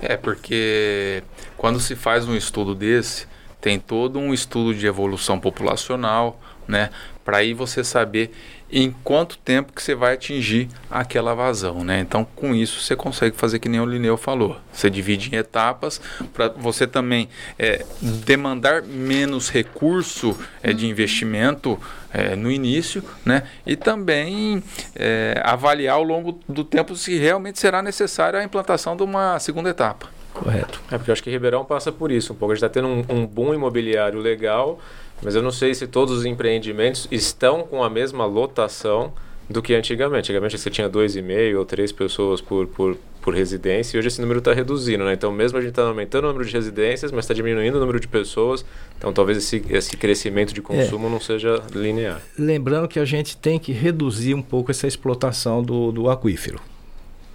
[0.00, 1.22] É, porque
[1.56, 3.26] quando se faz um estudo desse,
[3.60, 6.90] tem todo um estudo de evolução populacional, né?
[7.24, 8.30] Para aí você saber
[8.70, 12.00] em quanto tempo que você vai atingir aquela vazão, né?
[12.00, 14.56] Então, com isso você consegue fazer que nem o Lineu falou.
[14.72, 16.00] Você divide em etapas
[16.32, 21.78] para você também é, demandar menos recurso é, de investimento
[22.12, 23.44] é, no início, né?
[23.64, 24.62] E também
[24.94, 29.70] é, avaliar ao longo do tempo se realmente será necessária a implantação de uma segunda
[29.70, 30.08] etapa.
[30.34, 30.82] Correto.
[30.90, 32.52] É porque eu acho que Ribeirão passa por isso um pouco.
[32.52, 34.78] A gente está tendo um, um boom imobiliário legal
[35.22, 39.12] mas eu não sei se todos os empreendimentos estão com a mesma lotação
[39.48, 40.30] do que antigamente.
[40.30, 44.08] Antigamente você tinha dois e meio ou três pessoas por, por, por residência e hoje
[44.08, 45.12] esse número está reduzindo, né?
[45.12, 48.00] Então mesmo a gente está aumentando o número de residências, mas está diminuindo o número
[48.00, 48.64] de pessoas.
[48.98, 51.10] Então talvez esse, esse crescimento de consumo é.
[51.10, 52.20] não seja linear.
[52.38, 56.60] Lembrando que a gente tem que reduzir um pouco essa explotação do, do aquífero.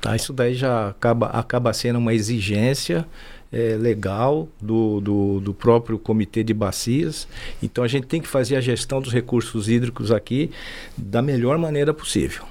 [0.02, 0.16] Tá?
[0.16, 3.06] Isso daí já acaba, acaba sendo uma exigência
[3.52, 7.28] é, legal do, do, do, próprio comitê de bacias.
[7.62, 10.52] Então a gente tem que fazer a gestão dos recursos hídricos aqui
[10.98, 12.46] da melhor maneira possível.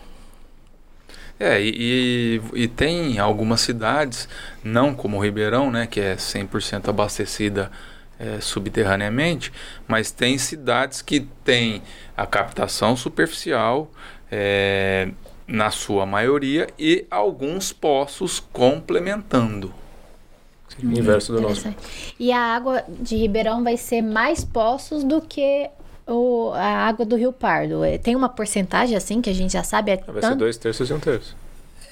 [1.38, 4.28] É, e, e, tem algumas cidades,
[4.62, 7.70] não como Ribeirão, né, que é 100% abastecida
[8.18, 9.50] é, subterraneamente,
[9.88, 11.82] mas tem cidades que têm
[12.14, 13.90] a captação superficial,
[14.30, 15.08] é,
[15.48, 19.72] na sua maioria, e alguns poços complementando.
[20.82, 21.74] O inverso do nosso.
[22.18, 25.68] E a água de Ribeirão vai ser mais poços do que
[26.06, 27.84] o, a água do Rio Pardo.
[27.84, 29.92] É, tem uma porcentagem assim que a gente já sabe?
[29.92, 30.28] É vai tanto...
[30.28, 31.36] ser dois terços e um terço.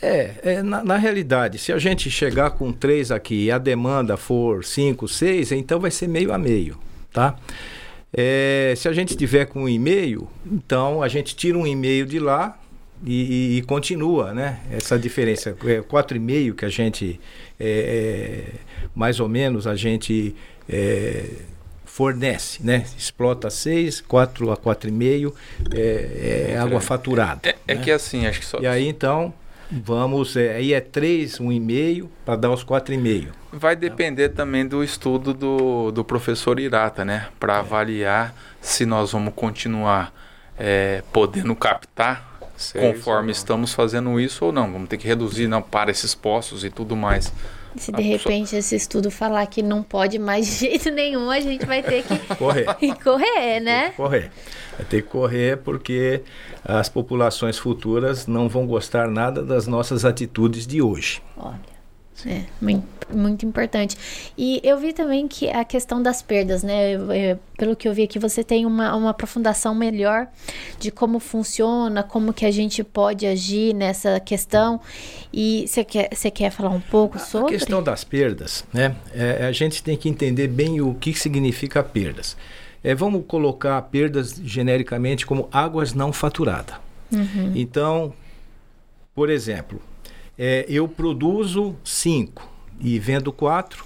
[0.01, 4.17] É, é na, na, realidade, se a gente chegar com três aqui e a demanda
[4.17, 6.79] for cinco, seis, então vai ser meio a meio,
[7.13, 7.37] tá?
[8.13, 12.19] É, se a gente tiver com um e-mail, então a gente tira um e-mail de
[12.21, 12.57] lá
[13.05, 14.61] e, e, e continua, né?
[14.71, 15.57] Essa diferença.
[15.65, 17.21] É, quatro e meio que a gente
[17.59, 18.55] é, é
[18.95, 20.35] mais ou menos a gente
[20.69, 21.25] é,
[21.85, 22.85] fornece, né?
[22.97, 25.33] Explota 6, 4 a 4,5
[25.75, 27.41] é, é água faturada.
[27.49, 27.83] É, é, né?
[27.83, 28.61] que assim, acho que só.
[28.61, 29.33] E aí então
[29.71, 33.29] vamos, é, aí é 3, 1,5 para dar os 4,5.
[33.53, 37.29] Vai depender também do estudo do, do professor Irata, né?
[37.41, 37.59] Para é.
[37.59, 40.13] avaliar se nós vamos continuar
[40.59, 42.38] é, podendo captar
[42.73, 44.71] conforme estamos fazendo isso ou não.
[44.73, 47.33] Vamos ter que reduzir não, para esses postos e tudo mais.
[47.77, 51.65] Se de repente esse estudo falar que não pode mais de jeito nenhum, a gente
[51.65, 52.67] vai ter que correr,
[53.05, 53.91] correr né?
[53.91, 54.31] Correr.
[54.77, 56.23] Vai ter que correr porque
[56.65, 61.23] as populações futuras não vão gostar nada das nossas atitudes de hoje.
[61.37, 61.78] Olha.
[62.27, 62.45] É,
[63.11, 63.97] muito importante.
[64.37, 66.93] E eu vi também que a questão das perdas, né?
[66.93, 70.27] Eu, pelo que eu vi aqui, você tem uma, uma aprofundação melhor
[70.79, 74.81] de como funciona, como que a gente pode agir nessa questão.
[75.33, 77.55] E você quer, você quer falar um pouco sobre?
[77.55, 78.97] A questão das perdas, né?
[79.13, 82.37] É, a gente tem que entender bem o que significa perdas.
[82.83, 86.77] É, vamos colocar perdas genericamente como águas não faturadas.
[87.11, 87.53] Uhum.
[87.55, 88.13] Então,
[89.15, 89.81] por exemplo,
[90.39, 92.49] é, eu produzo 5
[92.81, 93.85] e vendo 4,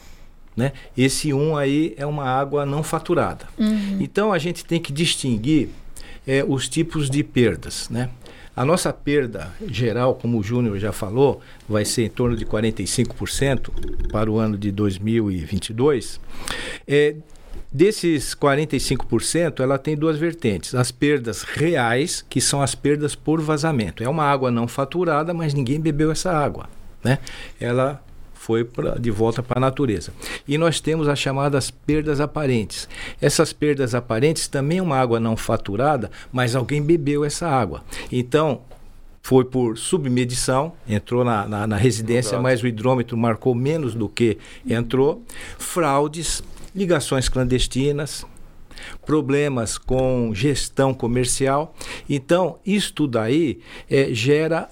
[0.56, 0.72] né?
[0.96, 3.46] Esse 1 um aí é uma água não faturada.
[3.58, 3.98] Uhum.
[4.00, 5.70] Então a gente tem que distinguir
[6.26, 8.10] é, os tipos de perdas, né?
[8.54, 14.10] A nossa perda geral, como o Júnior já falou, vai ser em torno de 45%
[14.10, 16.20] para o ano de 2022.
[16.86, 17.16] É,
[17.72, 20.74] Desses 45%, ela tem duas vertentes.
[20.74, 24.04] As perdas reais, que são as perdas por vazamento.
[24.04, 26.68] É uma água não faturada, mas ninguém bebeu essa água.
[27.02, 27.18] Né?
[27.58, 28.02] Ela
[28.34, 30.12] foi pra, de volta para a natureza.
[30.46, 32.88] E nós temos as chamadas perdas aparentes.
[33.20, 37.82] Essas perdas aparentes também é uma água não faturada, mas alguém bebeu essa água.
[38.10, 38.60] Então,
[39.22, 44.36] foi por submedição, entrou na, na, na residência, mas o hidrômetro marcou menos do que
[44.68, 45.22] entrou.
[45.56, 46.42] Fraudes,
[46.74, 48.24] ligações clandestinas,
[49.04, 51.74] problemas com gestão comercial.
[52.08, 53.60] Então, isto daí
[53.90, 54.68] é, gera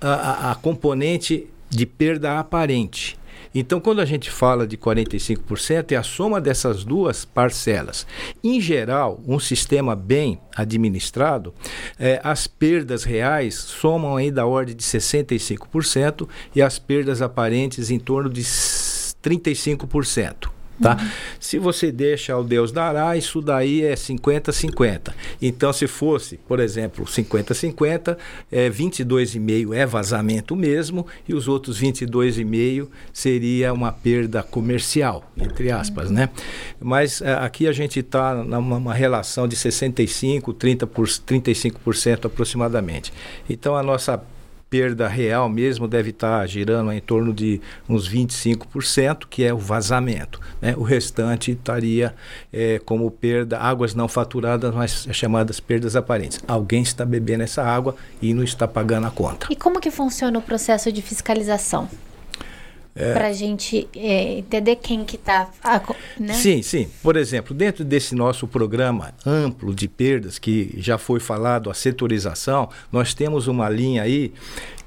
[0.00, 3.18] a, a, a componente de perda aparente.
[3.54, 8.06] Então, quando a gente fala de 45%, é a soma dessas duas parcelas.
[8.42, 11.52] Em geral, um sistema bem administrado,
[11.98, 17.98] é, as perdas reais somam aí da ordem de 65% e as perdas aparentes em
[17.98, 20.61] torno de 35%.
[20.80, 20.96] Tá?
[21.00, 21.08] Uhum.
[21.38, 25.12] Se você deixa o Deus dará, isso daí é 50-50.
[25.40, 28.16] Então, se fosse, por exemplo, 50-50,
[28.50, 36.10] é, 22,5 é vazamento mesmo, e os outros 22,5 seria uma perda comercial, entre aspas,
[36.10, 36.28] né?
[36.80, 43.12] Mas é, aqui a gente está numa relação de 65, 30 por, 35% aproximadamente.
[43.48, 44.22] Então, a nossa
[44.72, 50.40] perda real mesmo deve estar girando em torno de uns 25%, que é o vazamento.
[50.62, 50.74] Né?
[50.78, 52.14] O restante estaria
[52.50, 56.40] é, como perda, águas não faturadas, mas chamadas perdas aparentes.
[56.48, 59.46] Alguém está bebendo essa água e não está pagando a conta.
[59.50, 61.86] E como que funciona o processo de fiscalização?
[62.94, 63.14] É.
[63.14, 65.48] Para a gente é, entender quem que está.
[66.20, 66.34] Né?
[66.34, 66.88] Sim, sim.
[67.02, 72.68] Por exemplo, dentro desse nosso programa amplo de perdas, que já foi falado, a setorização,
[72.90, 74.32] nós temos uma linha aí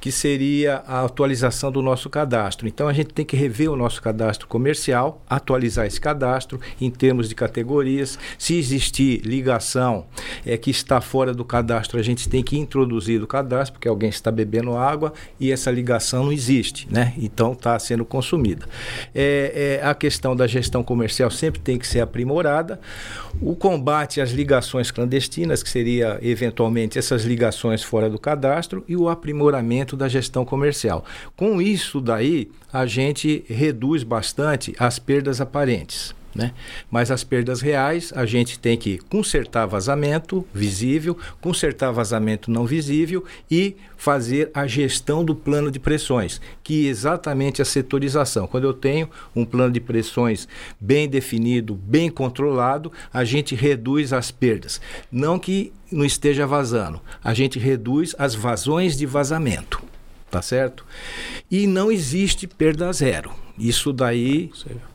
[0.05, 2.67] que seria a atualização do nosso cadastro.
[2.67, 7.27] Então a gente tem que rever o nosso cadastro comercial, atualizar esse cadastro em termos
[7.27, 8.19] de categorias.
[8.37, 10.05] Se existir ligação
[10.45, 14.09] é, que está fora do cadastro, a gente tem que introduzir o cadastro, porque alguém
[14.09, 17.15] está bebendo água e essa ligação não existe, né?
[17.17, 18.67] Então está sendo consumida.
[19.11, 22.79] É, é, a questão da gestão comercial sempre tem que ser aprimorada.
[23.41, 29.09] O combate às ligações clandestinas, que seria eventualmente essas ligações fora do cadastro, e o
[29.09, 31.05] aprimoramento da gestão comercial.
[31.35, 36.13] Com isso daí, a gente reduz bastante as perdas aparentes.
[36.35, 36.51] Né?
[36.91, 43.23] Mas as perdas reais, a gente tem que consertar vazamento visível, consertar vazamento não visível
[43.49, 48.47] e fazer a gestão do plano de pressões, que é exatamente a setorização.
[48.47, 50.45] Quando eu tenho um plano de pressões
[50.77, 54.81] bem definido, bem controlado, a gente reduz as perdas.
[55.09, 59.81] Não que não esteja vazando, a gente reduz as vazões de vazamento
[60.35, 60.85] tá certo?
[61.49, 63.44] E não existe perda zero.
[63.57, 64.51] Isso daí,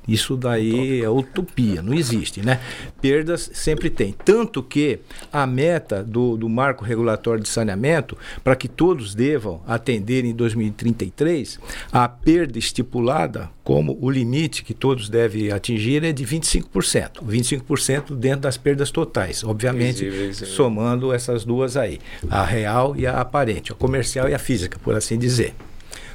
[0.06, 2.60] isso daí é utopia, não existe, né?
[3.00, 4.12] Perdas sempre tem.
[4.12, 5.00] Tanto que
[5.32, 11.58] a meta do, do marco regulatório de saneamento, para que todos devam atender em 2033,
[11.90, 17.24] a perda estipulada como o limite que todos devem atingir é de 25%.
[17.24, 21.98] 25% dentro das perdas totais, obviamente somando essas duas aí,
[22.28, 25.54] a real e a aparente, a comercial e a física, por assim dizer.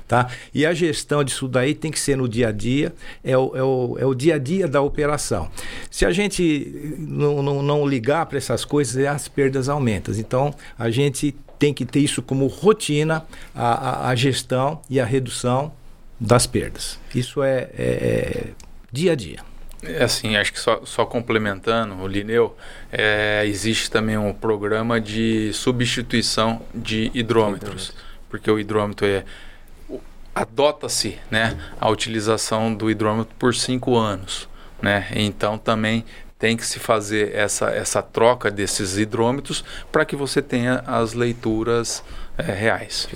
[0.08, 0.30] Tá?
[0.54, 2.94] E a gestão disso daí tem que ser no dia a dia,
[3.24, 5.50] é o, é o, é o dia a dia da operação.
[5.90, 10.14] Se a gente não, não, não ligar para essas coisas, as perdas aumentam.
[10.14, 13.26] Então, a gente tem que ter isso como rotina,
[13.56, 15.74] a, a, a gestão e a redução
[16.20, 17.00] das perdas.
[17.14, 18.44] Isso é, é, é
[18.92, 19.40] dia a dia.
[19.84, 22.56] É assim, acho que só, só complementando, o Lineu,
[22.92, 27.94] é, existe também um programa de substituição de hidrômetros,
[28.30, 29.24] porque o hidrômetro é
[30.36, 34.50] adota-se né, a utilização do hidrômetro por cinco anos.
[34.82, 35.08] Né?
[35.16, 36.04] Então também
[36.38, 42.04] tem que se fazer essa, essa troca desses hidrômetros para que você tenha as leituras
[42.38, 43.08] é, reais.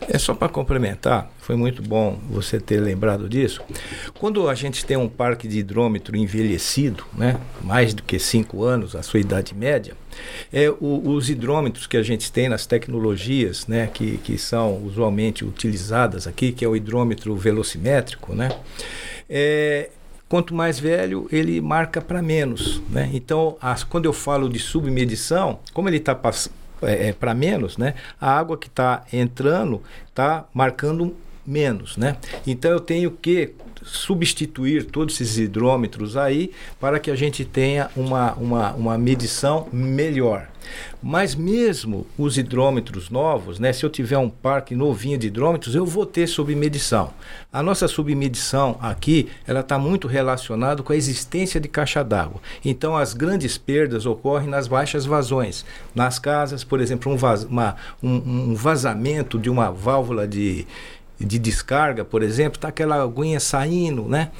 [0.00, 3.60] É só para complementar, foi muito bom você ter lembrado disso.
[4.18, 8.94] Quando a gente tem um parque de hidrômetro envelhecido, né, mais do que cinco anos,
[8.94, 9.94] a sua idade média,
[10.52, 15.44] é, o, os hidrômetros que a gente tem nas tecnologias, né, que, que são usualmente
[15.44, 18.50] utilizadas aqui, que é o hidrômetro velocimétrico, né,
[19.28, 19.90] é,
[20.28, 22.82] quanto mais velho, ele marca para menos.
[22.90, 23.10] Né?
[23.12, 26.18] Então, as, quando eu falo de submedição, como ele está
[26.82, 27.94] é, é para menos, né?
[28.20, 31.16] a água que está entrando está marcando
[31.48, 31.96] menos.
[31.96, 32.16] Né?
[32.46, 38.34] Então, eu tenho que substituir todos esses hidrômetros aí para que a gente tenha uma,
[38.34, 40.48] uma, uma medição melhor.
[41.02, 45.86] Mas mesmo os hidrômetros novos, né, se eu tiver um parque novinho de hidrômetros, eu
[45.86, 47.12] vou ter submedição.
[47.50, 52.40] A nossa submedição aqui, ela está muito relacionada com a existência de caixa d'água.
[52.62, 55.64] Então as grandes perdas ocorrem nas baixas vazões.
[55.94, 60.66] Nas casas, por exemplo, um, vaz, uma, um, um vazamento de uma válvula de,
[61.18, 64.30] de descarga, por exemplo, está aquela aguinha saindo, né?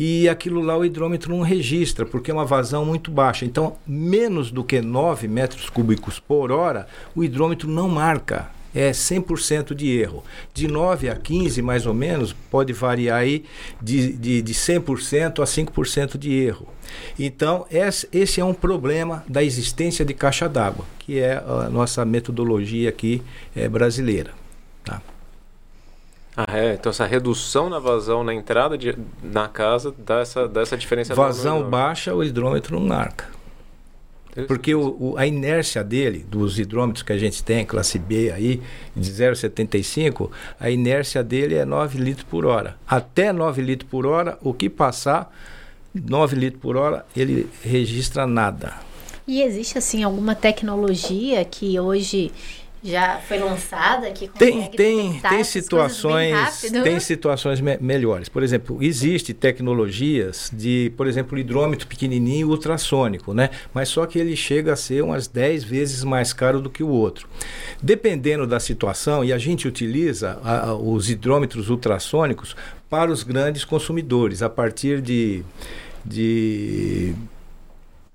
[0.00, 3.44] E aquilo lá o hidrômetro não registra, porque é uma vazão muito baixa.
[3.44, 8.48] Então, menos do que 9 metros cúbicos por hora, o hidrômetro não marca.
[8.74, 10.22] É 100% de erro.
[10.54, 13.44] De 9 a 15, mais ou menos, pode variar aí
[13.82, 16.68] de, de, de 100% a 5% de erro.
[17.18, 17.66] Então,
[18.12, 23.20] esse é um problema da existência de caixa d'água, que é a nossa metodologia aqui
[23.56, 24.30] é, brasileira.
[24.84, 25.02] Tá?
[26.40, 26.74] Ah, é.
[26.74, 31.12] Então essa redução na vazão na entrada de, na casa dá essa, dá essa diferença.
[31.12, 33.26] Vazão baixa, o hidrômetro não marca.
[34.46, 38.62] Porque o, o, a inércia dele, dos hidrômetros que a gente tem, classe B aí,
[38.94, 40.30] de 0,75,
[40.60, 42.76] a inércia dele é 9 litros por hora.
[42.86, 45.34] Até 9 litros por hora, o que passar,
[45.92, 48.74] 9 litros por hora, ele registra nada.
[49.26, 52.30] E existe, assim, alguma tecnologia que hoje
[52.82, 58.28] já foi lançada que tem tem tem situações tem situações me melhores.
[58.28, 63.50] Por exemplo existe tecnologias de por exemplo hidrômetro pequenininho ultrassônico né?
[63.74, 66.88] Mas só que ele chega a ser umas 10 vezes mais caro do que o
[66.88, 67.28] outro.
[67.82, 72.56] Dependendo da situação e a gente utiliza a, a, os hidrômetros ultrassônicos
[72.88, 75.44] para os grandes consumidores a partir de
[76.04, 77.14] de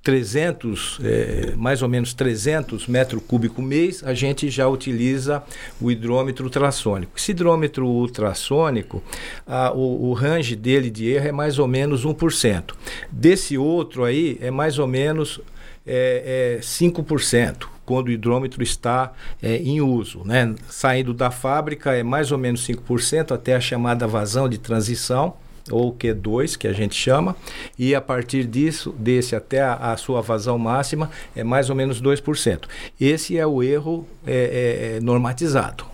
[0.03, 5.41] 300, é, mais ou menos 300 metros cúbicos mês, a gente já utiliza
[5.79, 7.13] o hidrômetro ultrassônico.
[7.15, 9.01] Esse hidrômetro ultrassônico,
[9.47, 12.73] a, o, o range dele de erro é mais ou menos 1%.
[13.09, 15.39] Desse outro aí é mais ou menos
[15.87, 20.23] é, é 5% quando o hidrômetro está é, em uso.
[20.25, 20.53] Né?
[20.67, 25.35] Saindo da fábrica é mais ou menos 5% até a chamada vazão de transição
[25.71, 27.35] ou Q2, que a gente chama,
[27.77, 32.01] e a partir disso, desse até a, a sua vazão máxima, é mais ou menos
[32.01, 32.65] 2%.
[32.99, 35.85] Esse é o erro é, é, é, normatizado.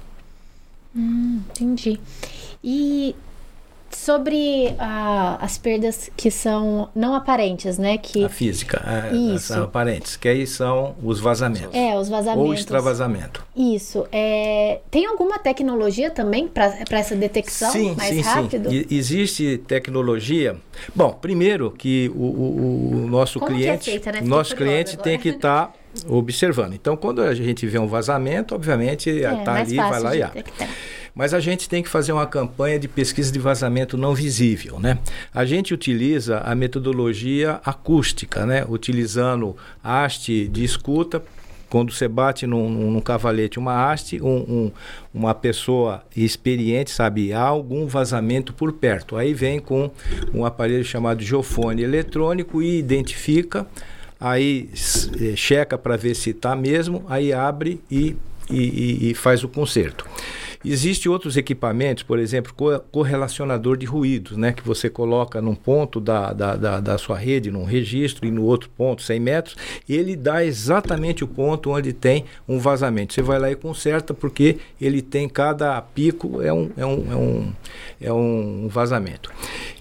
[0.95, 1.99] Hum, entendi.
[2.63, 3.15] E
[3.91, 7.97] sobre ah, as perdas que são não aparentes, né?
[7.97, 8.23] Que...
[8.23, 9.53] A física, é, Isso.
[9.53, 11.73] as aparentes, que aí são os vazamentos.
[11.73, 12.47] É, os vazamentos.
[12.47, 13.45] Ou extravasamento.
[13.55, 14.07] Isso.
[14.11, 14.79] É...
[14.89, 18.69] Tem alguma tecnologia também para essa detecção sim, mais sim, rápido?
[18.69, 18.85] Sim.
[18.89, 20.55] existe tecnologia.
[20.95, 24.21] Bom, primeiro que o, o, o nosso Como cliente, é feita, né?
[24.21, 25.73] nosso cliente tem que estar tá
[26.07, 26.73] observando.
[26.73, 30.45] Então, quando a gente vê um vazamento, obviamente está é, ali, vai lá e abre.
[31.19, 34.99] Mas a gente tem que fazer uma campanha de pesquisa de vazamento não visível, né?
[35.33, 38.65] A gente utiliza a metodologia acústica, né?
[38.65, 39.53] Utilizando
[39.83, 41.21] haste de escuta
[41.69, 44.71] quando você bate num, num, cavalete uma haste, um, um,
[45.13, 49.17] uma pessoa experiente sabe há algum vazamento por perto.
[49.17, 49.91] Aí vem com
[50.33, 53.67] um aparelho chamado geofone eletrônico e identifica,
[54.17, 54.69] aí
[55.19, 58.15] eh, checa para ver se está mesmo, aí abre e,
[58.49, 60.05] e, e faz o conserto.
[60.63, 62.53] Existem outros equipamentos, por exemplo,
[62.91, 67.49] correlacionador de ruídos, né, que você coloca num ponto da, da, da, da, sua rede,
[67.49, 69.55] num registro, e no outro ponto, 100 metros,
[69.87, 73.13] e ele dá exatamente o ponto onde tem um vazamento.
[73.13, 77.15] Você vai lá e conserta, porque ele tem cada pico, é um, é um, é
[77.15, 77.53] um,
[78.01, 79.31] é um vazamento.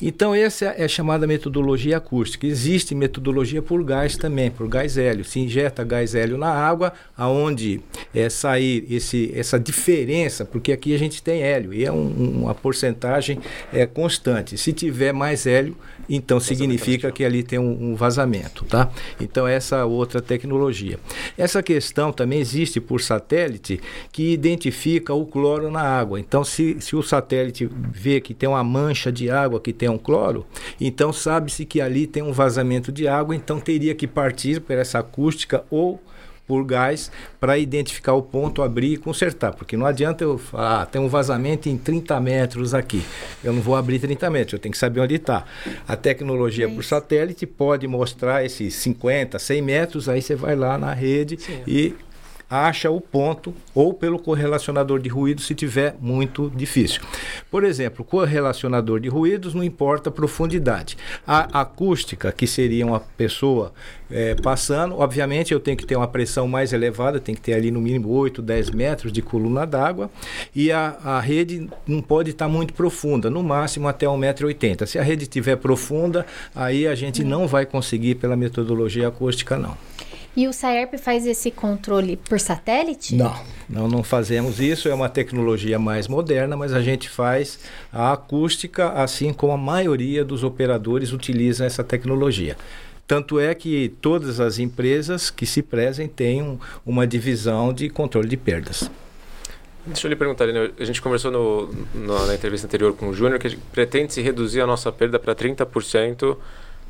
[0.01, 2.47] Então, essa é a chamada metodologia acústica.
[2.47, 5.25] Existe metodologia por gás também, por gás hélio.
[5.25, 7.81] Se injeta gás hélio na água, aonde
[8.15, 12.55] é, sair esse, essa diferença, porque aqui a gente tem hélio e é um, uma
[12.55, 13.39] porcentagem
[13.73, 14.57] é, constante.
[14.57, 15.77] Se tiver mais hélio,
[16.09, 18.91] então significa que ali tem um, um vazamento, tá?
[19.21, 20.99] Então, essa outra tecnologia.
[21.37, 26.19] Essa questão também existe por satélite que identifica o cloro na água.
[26.19, 29.99] Então, se, se o satélite vê que tem uma mancha de água que tem um
[29.99, 30.47] cloro,
[30.81, 34.99] então sabe-se que ali tem um vazamento de água, então teria que partir por essa
[35.01, 36.01] acústica ou
[36.49, 39.55] por gás para identificar o ponto, abrir e consertar.
[39.55, 43.05] Porque não adianta eu falar, ah, tem um vazamento em 30 metros aqui.
[43.45, 45.45] Eu não vou abrir 30 metros, eu tenho que saber onde está.
[45.87, 50.79] A tecnologia é por satélite pode mostrar esses 50, 100 metros, aí você vai lá
[50.79, 51.61] na rede Sim.
[51.67, 51.95] e
[52.49, 57.03] acha o ponto ou pelo correlacionador de ruído se tiver muito difícil.
[57.51, 60.97] Por exemplo, correlacionador de ruídos não importa a profundidade.
[61.27, 63.73] A acústica, que seria uma pessoa
[64.11, 67.71] é, passando, obviamente eu tenho que ter uma pressão mais elevada, tem que ter ali
[67.71, 70.11] no mínimo 8, 10 metros de coluna d'água
[70.55, 74.87] e a, a rede não pode estar muito profunda, no máximo até 1,80m.
[74.87, 76.25] Se a rede estiver profunda,
[76.55, 79.77] aí a gente não vai conseguir pela metodologia acústica não.
[80.37, 83.17] E o SAERP faz esse controle por satélite?
[83.17, 83.35] Não,
[83.69, 84.89] não, não fazemos isso.
[84.89, 87.59] É uma tecnologia mais moderna, mas a gente faz
[87.93, 92.57] a acústica, assim como a maioria dos operadores utilizam essa tecnologia.
[93.07, 98.29] Tanto é que todas as empresas que se prezem têm um, uma divisão de controle
[98.29, 98.91] de perdas.
[99.87, 100.45] Deixa eu lhe perguntar,
[100.79, 104.61] a gente conversou no, no, na entrevista anterior com o Júnior que pretende se reduzir
[104.61, 106.37] a nossa perda para 30%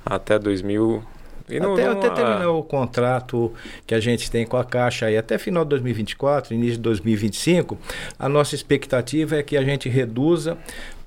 [0.05, 1.18] até 2000 e
[1.51, 3.53] não, até, não, até terminar o contrato
[3.87, 7.79] que a gente tem com a Caixa aí, até final de 2024, início de 2025,
[8.19, 10.59] a nossa expectativa é que a gente reduza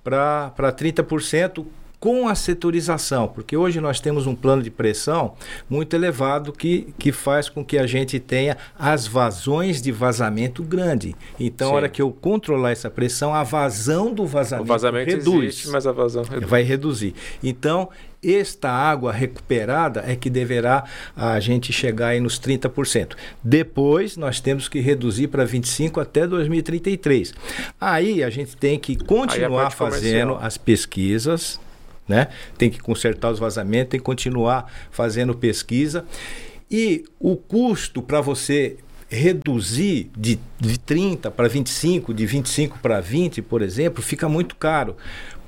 [0.04, 1.66] para 30%
[2.02, 5.36] com a setorização, porque hoje nós temos um plano de pressão
[5.70, 11.16] muito elevado que, que faz com que a gente tenha as vazões de vazamento grande.
[11.40, 11.74] Então, Sim.
[11.74, 15.44] a hora que eu controlar essa pressão, a vazão do vazamento, o vazamento reduz.
[15.44, 16.50] Existe, mas a vazão reduz.
[16.50, 17.14] vai reduzir.
[17.44, 17.88] Então,
[18.24, 20.86] esta água recuperada é que deverá
[21.16, 23.16] a gente chegar aí nos 30%.
[23.44, 27.36] Depois nós temos que reduzir para 25 até 2033.
[27.80, 31.60] Aí a gente tem que continuar fazendo as pesquisas,
[32.08, 32.28] né?
[32.58, 36.06] Tem que consertar os vazamentos, tem que continuar fazendo pesquisa.
[36.70, 38.78] E o custo para você
[39.10, 44.96] reduzir de, de 30 para 25, de 25 para 20, por exemplo, fica muito caro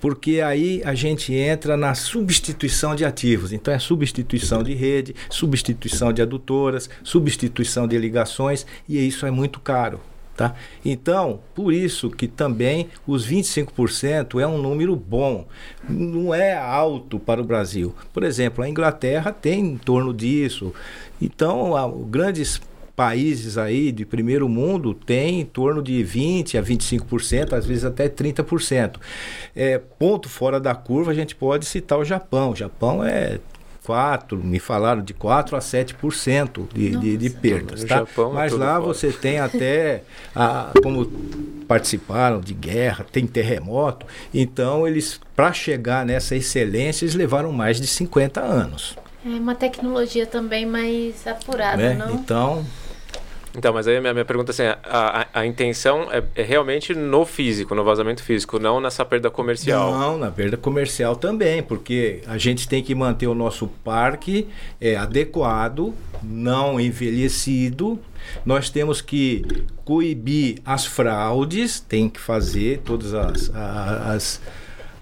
[0.04, 3.54] porque aí a gente entra na substituição de ativos.
[3.54, 9.62] Então é substituição de rede, substituição de adutoras, substituição de ligações e isso é muito
[9.62, 10.02] caro.
[10.36, 10.56] Tá?
[10.84, 15.46] Então, por isso que também os 25% é um número bom,
[15.88, 17.94] não é alto para o Brasil.
[18.12, 20.74] Por exemplo, a Inglaterra tem em torno disso.
[21.22, 21.74] Então,
[22.10, 22.60] grandes
[22.96, 28.08] países aí de primeiro mundo têm em torno de 20% a 25%, às vezes até
[28.08, 28.98] 30%.
[29.56, 32.52] É, ponto fora da curva, a gente pode citar o Japão.
[32.52, 33.40] O Japão é
[33.86, 37.98] 4, me falaram de 4 a 7% de, de, de perdas, tá?
[37.98, 38.82] Japão, é Mas lá fora.
[38.82, 40.04] você tem até,
[40.36, 41.06] a, como
[41.68, 47.88] participaram de guerra, tem terremoto, então eles, para chegar nessa excelência, eles levaram mais de
[47.88, 48.96] 50 anos.
[49.26, 52.14] É uma tecnologia também mais apurada, é, não?
[52.14, 52.66] Então,
[53.56, 56.96] então, mas aí a minha, minha pergunta assim, a, a, a intenção é, é, realmente
[56.96, 59.92] no físico, no vazamento físico, não nessa perda comercial.
[59.92, 64.48] Não, na perda comercial também, porque a gente tem que manter o nosso parque
[64.82, 65.94] é, adequado,
[66.24, 68.00] não envelhecido.
[68.44, 69.46] Nós temos que
[69.86, 74.42] coibir as fraudes, tem que fazer todas as, as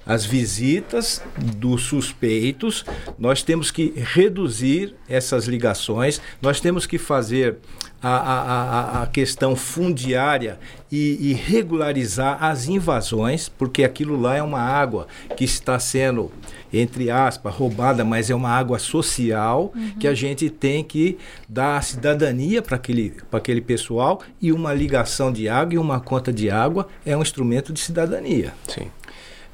[0.06, 2.84] as visitas dos suspeitos,
[3.18, 7.58] nós temos que reduzir essas ligações, nós temos que fazer
[8.02, 10.58] a, a, a questão fundiária
[10.92, 16.32] e, e, regularizar as invasões, porque aquilo lá é uma água que está sendo,
[16.74, 19.92] entre aspas, roubada, mas é uma água social uhum.
[20.00, 25.32] que a gente tem que dar a cidadania para aquele, aquele pessoal e uma ligação
[25.32, 28.54] de água e uma conta de água é um instrumento de cidadania.
[28.68, 28.90] Sim.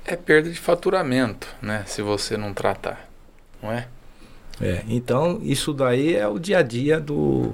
[0.06, 1.84] É perda de faturamento, né?
[1.86, 3.10] Se você não tratar,
[3.62, 3.88] não é?
[4.62, 7.54] É, então isso daí é o dia a dia do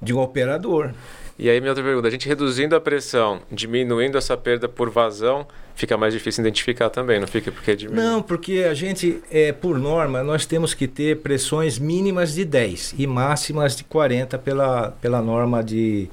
[0.00, 0.92] de um operador.
[1.38, 5.46] E aí, minha outra pergunta: a gente reduzindo a pressão, diminuindo essa perda por vazão,
[5.74, 8.04] fica mais difícil identificar também, não fica porque diminui?
[8.04, 12.94] Não, porque a gente, é, por norma, nós temos que ter pressões mínimas de 10
[12.98, 16.10] e máximas de 40 pela, pela norma de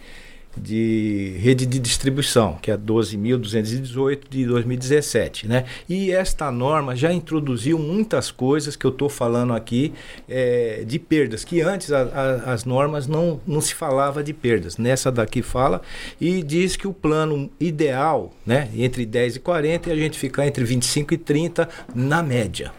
[0.62, 5.48] de rede de distribuição, que é 12.218 de 2017.
[5.48, 5.66] Né?
[5.88, 9.94] E esta norma já introduziu muitas coisas que eu estou falando aqui
[10.28, 14.78] é, de perdas, que antes a, a, as normas não, não se falava de perdas.
[14.78, 15.82] Nessa daqui fala
[16.20, 20.48] e diz que o plano ideal, né, entre 10 e 40, é a gente ficar
[20.48, 22.72] entre 25 e 30 na média.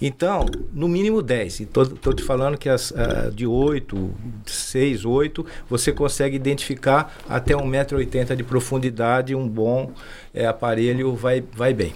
[0.00, 1.60] Então, no mínimo 10.
[1.60, 4.10] Estou te falando que as uh, de 8,
[4.46, 9.92] 6, 8, você consegue identificar até 1,80m de profundidade, um bom
[10.34, 11.92] é, aparelho vai, vai bem.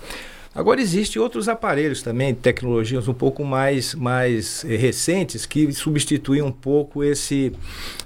[0.57, 6.51] Agora existem outros aparelhos também, tecnologias um pouco mais, mais eh, recentes que substituem um
[6.51, 7.53] pouco esse,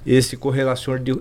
[0.04, 1.14] esse correlacionador de,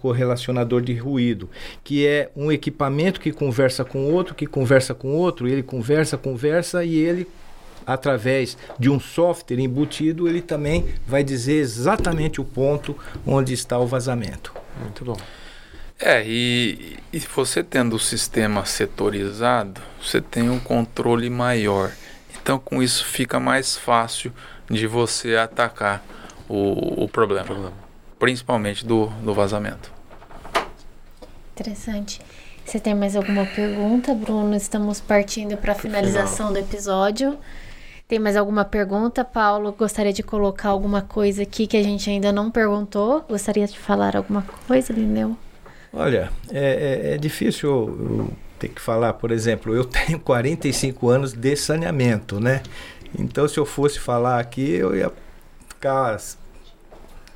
[0.00, 1.50] correlacionador de ruído,
[1.84, 6.82] que é um equipamento que conversa com outro, que conversa com outro, ele conversa, conversa
[6.82, 7.28] e ele
[7.92, 13.86] através de um software embutido, ele também vai dizer exatamente o ponto onde está o
[13.86, 14.54] vazamento.
[14.80, 15.16] Muito bom.
[15.98, 21.90] É, e, e você tendo o sistema setorizado, você tem um controle maior.
[22.40, 24.32] Então, com isso, fica mais fácil
[24.70, 26.02] de você atacar
[26.48, 27.72] o, o problema, problema,
[28.20, 29.92] principalmente do, do vazamento.
[31.54, 32.20] Interessante.
[32.64, 34.54] Você tem mais alguma pergunta, Bruno?
[34.54, 37.36] Estamos partindo para a finalização do episódio.
[38.10, 39.70] Tem mais alguma pergunta, Paulo?
[39.70, 43.24] Gostaria de colocar alguma coisa aqui que a gente ainda não perguntou?
[43.28, 45.36] Gostaria de falar alguma coisa, Lineu?
[45.92, 51.32] Olha, é, é, é difícil eu ter que falar, por exemplo, eu tenho 45 anos
[51.32, 52.64] de saneamento, né?
[53.16, 55.12] Então, se eu fosse falar aqui, eu ia
[55.68, 56.18] ficar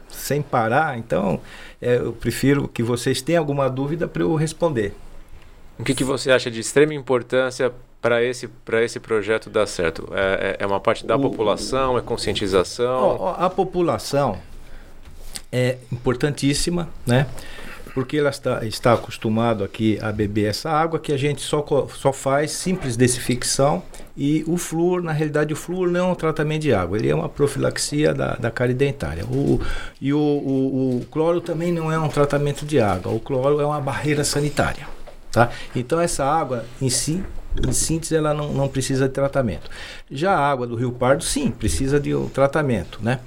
[0.09, 0.99] sem parar.
[0.99, 1.41] Então,
[1.81, 4.93] é, eu prefiro que vocês tenham alguma dúvida para eu responder.
[5.79, 7.73] O que, que você acha de extrema importância
[8.05, 8.51] para esse,
[8.83, 10.13] esse projeto dar certo?
[10.13, 13.27] É, é, é uma parte da o, população, é conscientização?
[13.29, 14.39] A, a população
[15.51, 17.27] é importantíssima, né?
[17.95, 22.13] Porque ela está, está acostumado aqui a beber essa água que a gente só, só
[22.13, 23.83] faz simples desificção
[24.15, 27.15] e o flúor, na realidade, o flúor não é um tratamento de água, ele é
[27.15, 29.25] uma profilaxia da, da cárie dentária.
[29.25, 29.59] O,
[29.99, 33.65] e o, o, o cloro também não é um tratamento de água, o cloro é
[33.65, 34.87] uma barreira sanitária.
[35.33, 35.51] Tá?
[35.75, 37.25] Então essa água em si
[37.67, 39.71] em síntese, ela não, não precisa de tratamento.
[40.11, 43.21] Já a água do Rio Pardo, sim, precisa de um tratamento, né?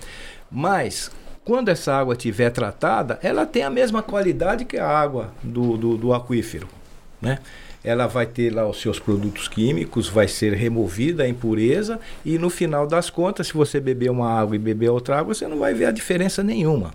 [0.52, 1.12] Mas,
[1.46, 5.98] quando essa água estiver tratada, ela tem a mesma qualidade que a água do, do,
[5.98, 6.68] do aquífero,
[7.22, 7.40] né?
[7.84, 12.50] ela vai ter lá os seus produtos químicos, vai ser removida a impureza e no
[12.50, 15.74] final das contas, se você beber uma água e beber outra água, você não vai
[15.74, 16.92] ver a diferença nenhuma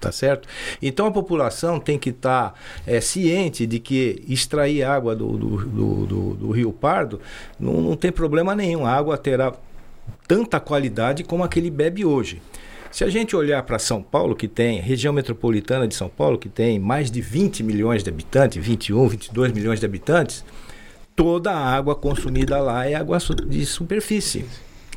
[0.00, 0.48] tá certo?
[0.80, 2.54] Então a população tem que estar tá,
[2.86, 7.20] é, ciente de que extrair água do, do, do, do, do Rio Pardo
[7.58, 9.52] não, não tem problema nenhum, a água terá
[10.26, 12.40] tanta qualidade como a que ele bebe hoje.
[12.90, 16.48] Se a gente olhar para São Paulo, que tem, região metropolitana de São Paulo, que
[16.48, 20.44] tem mais de 20 milhões de habitantes, 21, 22 milhões de habitantes,
[21.14, 24.44] toda a água consumida lá é água de superfície.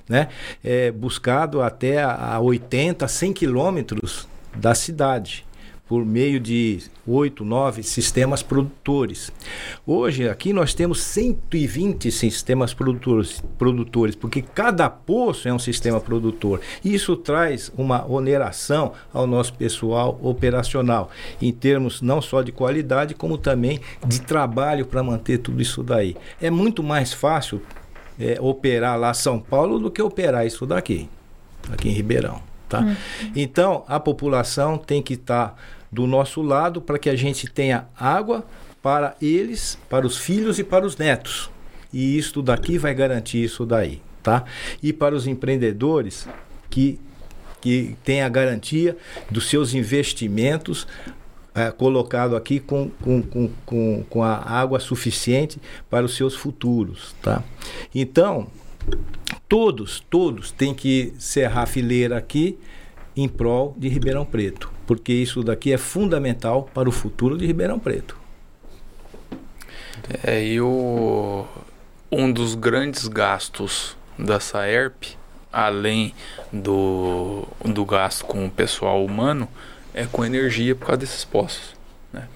[0.10, 0.28] Né?
[0.64, 5.46] É buscado até a 80, 100 quilômetros da cidade
[5.88, 9.32] por meio de oito, nove sistemas produtores.
[9.86, 16.62] Hoje aqui nós temos 120 sistemas produtores, produtores, porque cada poço é um sistema produtor.
[16.84, 23.38] Isso traz uma oneração ao nosso pessoal operacional, em termos não só de qualidade, como
[23.38, 26.16] também de trabalho para manter tudo isso daí.
[26.42, 27.62] É muito mais fácil
[28.20, 31.10] é, operar lá São Paulo do que operar isso daqui,
[31.72, 32.53] aqui em Ribeirão.
[32.74, 32.82] Tá?
[32.82, 32.96] Uhum.
[33.36, 35.56] Então, a população tem que estar tá
[35.92, 38.44] do nosso lado para que a gente tenha água
[38.82, 41.52] para eles, para os filhos e para os netos.
[41.94, 44.44] E isso daqui vai garantir isso daí, tá?
[44.82, 46.28] E para os empreendedores
[46.70, 47.00] que
[47.62, 48.98] que tem a garantia
[49.32, 50.86] dos seus investimentos
[51.56, 57.16] é, colocado aqui com, com, com, com, com a água suficiente para os seus futuros,
[57.22, 57.42] tá?
[57.96, 58.48] Então,
[59.48, 62.58] todos, todos têm que serrar a fileira aqui
[63.16, 67.80] em prol de Ribeirão Preto, porque isso daqui é fundamental para o futuro de Ribeirão
[67.80, 68.18] Preto.
[70.24, 71.46] É, e o,
[72.12, 75.04] um dos grandes gastos da Saerp,
[75.52, 76.14] além
[76.52, 79.48] do, do gasto com o pessoal humano,
[79.94, 81.76] é com energia por causa desses poços.
[82.12, 82.28] Né?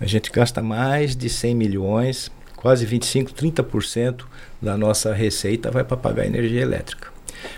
[0.00, 2.30] A gente gasta mais de 100 milhões,
[2.64, 4.24] quase 25, 30%
[4.62, 7.08] da nossa receita vai para pagar energia elétrica.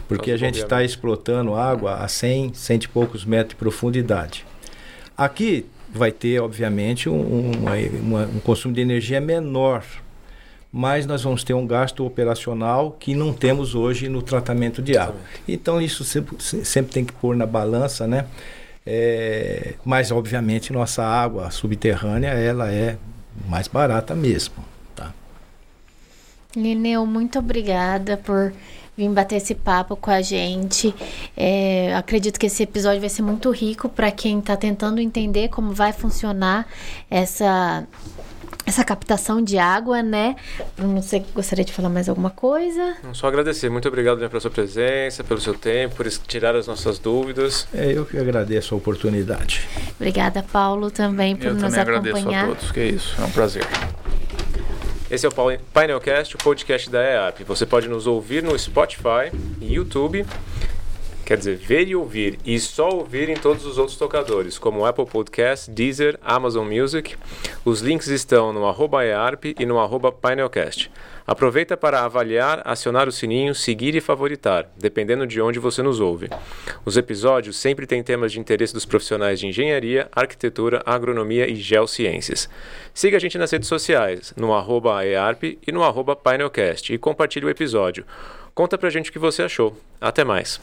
[0.08, 4.44] Porque a gente está explotando água a 100, 100 e poucos metros de profundidade.
[5.16, 9.84] Aqui vai ter, obviamente, um, uma, um consumo de energia menor,
[10.72, 15.20] mas nós vamos ter um gasto operacional que não temos hoje no tratamento de água.
[15.46, 18.26] Então, isso sempre, sempre tem que pôr na balança, né?
[18.84, 22.98] É, mas, obviamente, nossa água subterrânea ela é
[23.48, 24.74] mais barata mesmo.
[26.56, 28.52] Lineu, muito obrigada por
[28.96, 30.94] vir bater esse papo com a gente.
[31.36, 35.72] É, acredito que esse episódio vai ser muito rico para quem está tentando entender como
[35.72, 36.66] vai funcionar
[37.10, 37.86] essa
[38.64, 40.34] essa captação de água, né?
[40.76, 42.96] Não sei, gostaria de falar mais alguma coisa?
[43.12, 43.70] Só agradecer.
[43.70, 47.68] Muito obrigado né, pela sua presença, pelo seu tempo, por tirar as nossas dúvidas.
[47.72, 49.68] É, eu que agradeço a oportunidade.
[49.94, 52.18] Obrigada, Paulo, também por eu nos também acompanhar.
[52.18, 53.66] agradeço a todos, que é isso, é um prazer.
[55.08, 55.32] Esse é o
[55.72, 57.44] Painelcast, o podcast da EAP.
[57.44, 59.30] Você pode nos ouvir no Spotify
[59.60, 60.26] YouTube
[61.26, 65.06] Quer dizer, ver e ouvir, e só ouvir em todos os outros tocadores, como Apple
[65.06, 67.16] Podcast, Deezer, Amazon Music.
[67.64, 70.88] Os links estão no arroba EARP e no arroba Painelcast.
[71.26, 76.30] Aproveita para avaliar, acionar o sininho, seguir e favoritar, dependendo de onde você nos ouve.
[76.84, 82.48] Os episódios sempre têm temas de interesse dos profissionais de engenharia, arquitetura, agronomia e geociências.
[82.94, 84.52] Siga a gente nas redes sociais, no
[85.02, 88.06] EARP e no arroba Painelcast, e compartilhe o episódio.
[88.54, 89.76] Conta pra gente o que você achou.
[90.00, 90.60] Até mais!